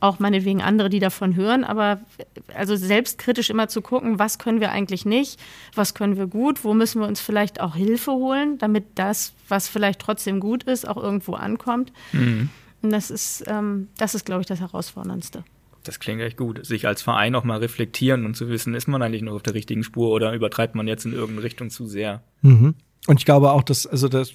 auch 0.00 0.18
meinetwegen 0.20 0.62
andere, 0.62 0.88
die 0.88 1.00
davon 1.00 1.34
hören, 1.34 1.64
aber 1.64 2.00
also 2.54 2.76
selbstkritisch 2.76 3.50
immer 3.50 3.68
zu 3.68 3.82
gucken, 3.82 4.18
was 4.18 4.38
können 4.38 4.60
wir 4.60 4.70
eigentlich 4.70 5.04
nicht, 5.04 5.40
was 5.74 5.94
können 5.94 6.16
wir 6.16 6.26
gut, 6.26 6.64
wo 6.64 6.74
müssen 6.74 7.00
wir 7.00 7.08
uns 7.08 7.20
vielleicht 7.20 7.60
auch 7.60 7.74
Hilfe 7.74 8.12
holen, 8.12 8.58
damit 8.58 8.84
das, 8.94 9.34
was 9.48 9.68
vielleicht 9.68 10.00
trotzdem 10.00 10.40
gut 10.40 10.62
ist, 10.64 10.86
auch 10.86 10.96
irgendwo 10.96 11.34
ankommt. 11.34 11.92
Mhm. 12.12 12.50
Und 12.82 12.90
das 12.90 13.10
ist, 13.10 13.44
ähm, 13.46 13.88
das 13.96 14.14
ist, 14.14 14.26
glaube 14.26 14.42
ich, 14.42 14.46
das 14.46 14.60
Herausforderndste. 14.60 15.42
Das 15.84 16.00
klingt 16.00 16.22
echt 16.22 16.36
gut. 16.36 16.64
Sich 16.64 16.86
als 16.86 17.02
Verein 17.02 17.34
auch 17.34 17.44
mal 17.44 17.58
reflektieren 17.58 18.24
und 18.24 18.34
zu 18.34 18.48
wissen, 18.48 18.74
ist 18.74 18.88
man 18.88 19.02
eigentlich 19.02 19.22
noch 19.22 19.34
auf 19.34 19.42
der 19.42 19.54
richtigen 19.54 19.84
Spur 19.84 20.10
oder 20.10 20.32
übertreibt 20.32 20.74
man 20.74 20.88
jetzt 20.88 21.04
in 21.04 21.12
irgendeine 21.12 21.44
Richtung 21.44 21.70
zu 21.70 21.86
sehr. 21.86 22.22
Mhm. 22.42 22.74
Und 23.06 23.18
ich 23.18 23.26
glaube 23.26 23.52
auch, 23.52 23.62
dass, 23.62 23.86
also 23.86 24.08
das 24.08 24.32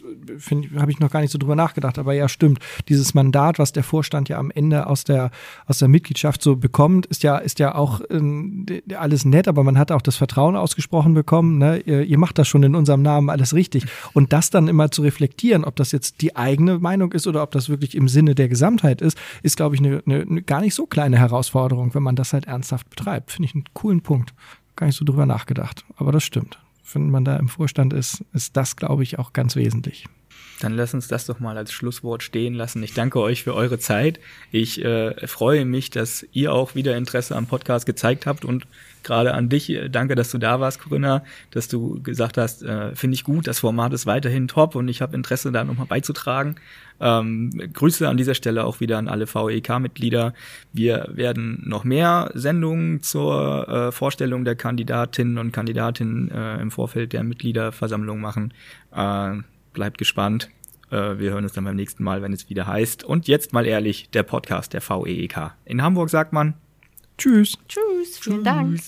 habe 0.77 0.91
ich 0.91 0.99
noch 0.99 1.09
gar 1.09 1.21
nicht 1.21 1.31
so 1.31 1.39
drüber 1.39 1.55
nachgedacht, 1.55 1.97
aber 1.97 2.13
ja, 2.13 2.29
stimmt. 2.29 2.59
Dieses 2.88 3.15
Mandat, 3.15 3.57
was 3.57 3.71
der 3.73 3.83
Vorstand 3.83 4.29
ja 4.29 4.38
am 4.38 4.51
Ende 4.51 4.85
aus 4.85 5.03
der, 5.03 5.31
aus 5.65 5.79
der 5.79 5.88
Mitgliedschaft 5.88 6.43
so 6.43 6.55
bekommt, 6.55 7.07
ist 7.07 7.23
ja, 7.23 7.38
ist 7.38 7.57
ja 7.57 7.73
auch 7.73 8.01
äh, 8.01 8.81
alles 8.95 9.25
nett, 9.25 9.47
aber 9.47 9.63
man 9.63 9.79
hat 9.79 9.91
auch 9.91 10.03
das 10.03 10.17
Vertrauen 10.17 10.55
ausgesprochen 10.55 11.15
bekommen, 11.15 11.57
ne? 11.57 11.79
ihr, 11.79 12.03
ihr 12.03 12.19
macht 12.19 12.38
das 12.38 12.47
schon 12.47 12.61
in 12.61 12.75
unserem 12.75 13.01
Namen 13.01 13.31
alles 13.31 13.55
richtig. 13.55 13.85
Und 14.13 14.33
das 14.33 14.51
dann 14.51 14.67
immer 14.67 14.91
zu 14.91 15.01
reflektieren, 15.01 15.65
ob 15.65 15.75
das 15.75 15.91
jetzt 15.91 16.21
die 16.21 16.35
eigene 16.35 16.77
Meinung 16.77 17.11
ist 17.11 17.25
oder 17.25 17.41
ob 17.41 17.49
das 17.51 17.69
wirklich 17.69 17.95
im 17.95 18.07
Sinne 18.07 18.35
der 18.35 18.49
Gesamtheit 18.49 19.01
ist, 19.01 19.17
ist, 19.41 19.57
glaube 19.57 19.73
ich, 19.73 19.81
eine, 19.81 20.03
eine, 20.05 20.21
eine 20.21 20.41
gar 20.43 20.61
nicht 20.61 20.75
so 20.75 20.85
kleine 20.85 21.17
Herausforderung, 21.17 21.95
wenn 21.95 22.03
man 22.03 22.15
das 22.15 22.33
halt 22.33 22.45
ernsthaft 22.45 22.88
betreibt. 22.91 23.31
Finde 23.31 23.47
ich 23.47 23.55
einen 23.55 23.65
coolen 23.73 24.01
Punkt. 24.01 24.35
Gar 24.75 24.85
nicht 24.85 24.95
so 24.95 25.05
drüber 25.05 25.25
nachgedacht. 25.25 25.85
Aber 25.97 26.11
das 26.11 26.23
stimmt 26.23 26.59
wenn 26.93 27.10
man 27.10 27.25
da 27.25 27.36
im 27.38 27.48
Vorstand 27.48 27.93
ist, 27.93 28.24
ist 28.34 28.58
das, 28.58 28.75
glaube 28.75 29.03
ich, 29.03 29.19
auch 29.19 29.34
ganz 29.34 29.55
wesentlich. 29.55 30.05
Dann 30.60 30.75
lass 30.75 30.93
uns 30.93 31.08
das 31.08 31.25
doch 31.25 31.39
mal 31.39 31.58
als 31.58 31.72
Schlusswort 31.72 32.22
stehen 32.22 32.53
lassen. 32.53 32.84
Ich 32.84 32.93
danke 32.93 33.19
euch 33.22 33.43
für 33.43 33.55
eure 33.55 33.79
Zeit. 33.79 34.19
Ich 34.51 34.84
äh, 34.84 35.27
freue 35.27 35.65
mich, 35.65 35.89
dass 35.89 36.25
ihr 36.34 36.53
auch 36.53 36.75
wieder 36.75 36.98
Interesse 36.98 37.36
am 37.36 37.48
Podcast 37.48 37.86
gezeigt 37.86 38.25
habt 38.25 38.43
und 38.43 38.67
gerade 39.03 39.34
an 39.34 39.50
dich. 39.50 39.69
Äh, 39.69 39.89
danke, 39.89 40.15
dass 40.15 40.31
du 40.31 40.38
da 40.38 40.60
warst, 40.60 40.81
Corinna, 40.81 41.24
dass 41.51 41.67
du 41.67 42.01
gesagt 42.03 42.38
hast, 42.38 42.63
äh, 42.63 42.93
finde 42.96 43.15
ich 43.15 43.24
gut, 43.24 43.48
das 43.48 43.60
Format 43.60 43.93
ist 43.93 44.05
weiterhin 44.05 44.48
top 44.48 44.75
und 44.75 44.89
ich 44.89 45.01
habe 45.01 45.15
Interesse, 45.15 45.51
da 45.51 45.63
nochmal 45.63 45.88
beizutragen. 45.88 46.55
Ähm, 47.00 47.51
Grüße 47.74 48.08
an 48.08 48.17
dieser 48.17 48.36
Stelle 48.36 48.65
auch 48.65 48.81
wieder 48.81 48.98
an 48.98 49.08
alle 49.08 49.25
VEK-Mitglieder. 49.25 50.34
Wir 50.74 51.08
werden 51.12 51.63
noch 51.65 51.86
mehr 51.86 52.31
Sendungen 52.34 53.01
zur 53.01 53.69
äh, 53.69 53.91
Vorstellung 53.93 54.43
der 54.43 54.55
Kandidatinnen 54.55 55.38
und 55.38 55.53
Kandidatinnen 55.53 56.29
äh, 56.31 56.62
im 56.62 56.72
Vorfeld 56.72 57.13
der 57.13 57.24
Mitgliederversammlung 57.24 58.19
machen. 58.19 58.53
Bleibt 59.79 59.98
gespannt. 59.98 60.50
Äh, 60.91 61.19
wir 61.19 61.31
hören 61.31 61.45
uns 61.45 61.53
dann 61.53 61.63
beim 61.63 61.77
nächsten 61.77 62.03
Mal, 62.03 62.21
wenn 62.21 62.33
es 62.33 62.50
wieder 62.50 62.67
heißt. 62.67 63.05
Und 63.05 63.29
jetzt 63.29 63.53
mal 63.53 63.65
ehrlich, 63.65 64.09
der 64.09 64.24
Podcast 64.24 64.74
der 64.74 64.81
VEEK. 64.81 65.53
In 65.63 65.81
Hamburg 65.81 66.09
sagt 66.09 66.33
man 66.33 66.55
Tschüss. 67.17 67.57
Tschüss. 67.69 68.17
Vielen 68.19 68.43
Dank. 68.43 68.81